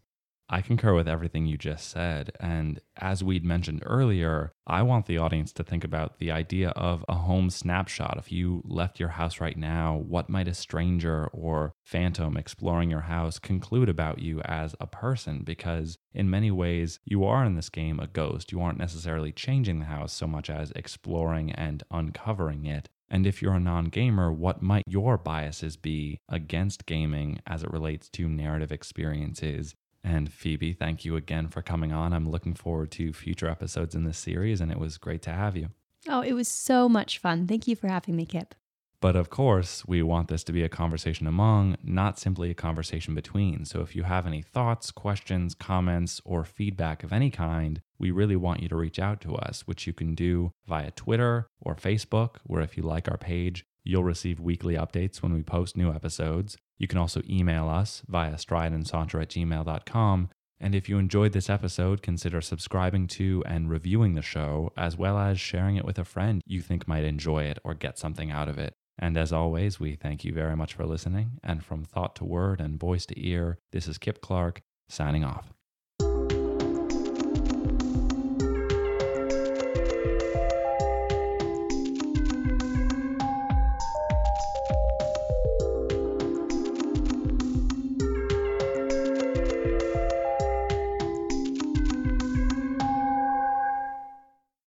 I 0.48 0.60
concur 0.60 0.94
with 0.94 1.08
everything 1.08 1.46
you 1.46 1.56
just 1.56 1.88
said. 1.90 2.32
And 2.38 2.80
as 2.98 3.24
we'd 3.24 3.44
mentioned 3.44 3.82
earlier, 3.86 4.52
I 4.66 4.82
want 4.82 5.06
the 5.06 5.16
audience 5.16 5.50
to 5.54 5.64
think 5.64 5.82
about 5.82 6.18
the 6.18 6.30
idea 6.30 6.70
of 6.70 7.04
a 7.08 7.14
home 7.14 7.48
snapshot. 7.48 8.18
If 8.18 8.30
you 8.30 8.62
left 8.66 9.00
your 9.00 9.08
house 9.10 9.40
right 9.40 9.56
now, 9.56 9.96
what 9.96 10.28
might 10.28 10.48
a 10.48 10.54
stranger 10.54 11.28
or 11.32 11.72
phantom 11.86 12.36
exploring 12.36 12.90
your 12.90 13.00
house 13.00 13.38
conclude 13.38 13.88
about 13.88 14.18
you 14.18 14.42
as 14.42 14.74
a 14.78 14.86
person? 14.86 15.42
Because 15.42 15.96
in 16.12 16.28
many 16.28 16.50
ways, 16.50 17.00
you 17.04 17.24
are 17.24 17.44
in 17.44 17.54
this 17.54 17.70
game 17.70 17.98
a 17.98 18.06
ghost. 18.06 18.52
You 18.52 18.60
aren't 18.60 18.78
necessarily 18.78 19.32
changing 19.32 19.78
the 19.78 19.86
house 19.86 20.12
so 20.12 20.26
much 20.26 20.50
as 20.50 20.70
exploring 20.72 21.52
and 21.52 21.82
uncovering 21.90 22.66
it. 22.66 22.90
And 23.08 23.26
if 23.26 23.42
you're 23.42 23.54
a 23.54 23.60
non 23.60 23.86
gamer, 23.86 24.32
what 24.32 24.62
might 24.62 24.84
your 24.86 25.18
biases 25.18 25.76
be 25.76 26.18
against 26.28 26.86
gaming 26.86 27.40
as 27.46 27.62
it 27.62 27.70
relates 27.70 28.08
to 28.10 28.28
narrative 28.28 28.72
experiences 28.72 29.74
and 30.04 30.32
Phoebe, 30.32 30.72
thank 30.72 31.04
you 31.04 31.16
again 31.16 31.48
for 31.48 31.62
coming 31.62 31.92
on. 31.92 32.12
I'm 32.12 32.30
looking 32.30 32.54
forward 32.54 32.90
to 32.92 33.12
future 33.12 33.48
episodes 33.48 33.94
in 33.94 34.04
this 34.04 34.18
series, 34.18 34.60
and 34.60 34.70
it 34.70 34.78
was 34.78 34.98
great 34.98 35.22
to 35.22 35.30
have 35.30 35.56
you. 35.56 35.68
Oh, 36.08 36.20
it 36.20 36.32
was 36.32 36.48
so 36.48 36.88
much 36.88 37.18
fun. 37.18 37.46
Thank 37.46 37.68
you 37.68 37.76
for 37.76 37.88
having 37.88 38.16
me, 38.16 38.26
Kip. 38.26 38.54
But 39.00 39.16
of 39.16 39.30
course, 39.30 39.84
we 39.84 40.00
want 40.00 40.28
this 40.28 40.44
to 40.44 40.52
be 40.52 40.62
a 40.62 40.68
conversation 40.68 41.26
among, 41.26 41.76
not 41.82 42.20
simply 42.20 42.50
a 42.50 42.54
conversation 42.54 43.16
between. 43.16 43.64
So 43.64 43.80
if 43.80 43.96
you 43.96 44.04
have 44.04 44.28
any 44.28 44.42
thoughts, 44.42 44.92
questions, 44.92 45.56
comments, 45.56 46.20
or 46.24 46.44
feedback 46.44 47.02
of 47.02 47.12
any 47.12 47.28
kind, 47.28 47.80
we 47.98 48.12
really 48.12 48.36
want 48.36 48.62
you 48.62 48.68
to 48.68 48.76
reach 48.76 49.00
out 49.00 49.20
to 49.22 49.34
us, 49.34 49.62
which 49.66 49.88
you 49.88 49.92
can 49.92 50.14
do 50.14 50.52
via 50.68 50.92
Twitter 50.92 51.48
or 51.60 51.74
Facebook, 51.74 52.36
where 52.44 52.62
if 52.62 52.76
you 52.76 52.84
like 52.84 53.08
our 53.08 53.18
page, 53.18 53.64
you'll 53.84 54.04
receive 54.04 54.40
weekly 54.40 54.74
updates 54.74 55.22
when 55.22 55.32
we 55.32 55.42
post 55.42 55.76
new 55.76 55.90
episodes. 55.92 56.56
You 56.78 56.88
can 56.88 56.98
also 56.98 57.22
email 57.28 57.68
us 57.68 58.02
via 58.08 58.34
strideandsaunter 58.34 59.22
at 59.22 59.30
gmail.com. 59.30 60.30
And 60.60 60.74
if 60.74 60.88
you 60.88 60.98
enjoyed 60.98 61.32
this 61.32 61.50
episode, 61.50 62.02
consider 62.02 62.40
subscribing 62.40 63.08
to 63.08 63.42
and 63.46 63.68
reviewing 63.68 64.14
the 64.14 64.22
show, 64.22 64.72
as 64.76 64.96
well 64.96 65.18
as 65.18 65.40
sharing 65.40 65.76
it 65.76 65.84
with 65.84 65.98
a 65.98 66.04
friend 66.04 66.40
you 66.46 66.60
think 66.60 66.86
might 66.86 67.04
enjoy 67.04 67.44
it 67.44 67.58
or 67.64 67.74
get 67.74 67.98
something 67.98 68.30
out 68.30 68.48
of 68.48 68.58
it. 68.58 68.72
And 68.98 69.16
as 69.16 69.32
always, 69.32 69.80
we 69.80 69.96
thank 69.96 70.24
you 70.24 70.32
very 70.32 70.54
much 70.54 70.74
for 70.74 70.86
listening. 70.86 71.40
And 71.42 71.64
from 71.64 71.84
thought 71.84 72.14
to 72.16 72.24
word 72.24 72.60
and 72.60 72.78
voice 72.78 73.06
to 73.06 73.26
ear, 73.28 73.58
this 73.72 73.88
is 73.88 73.98
Kip 73.98 74.20
Clark 74.20 74.60
signing 74.88 75.24
off. 75.24 75.52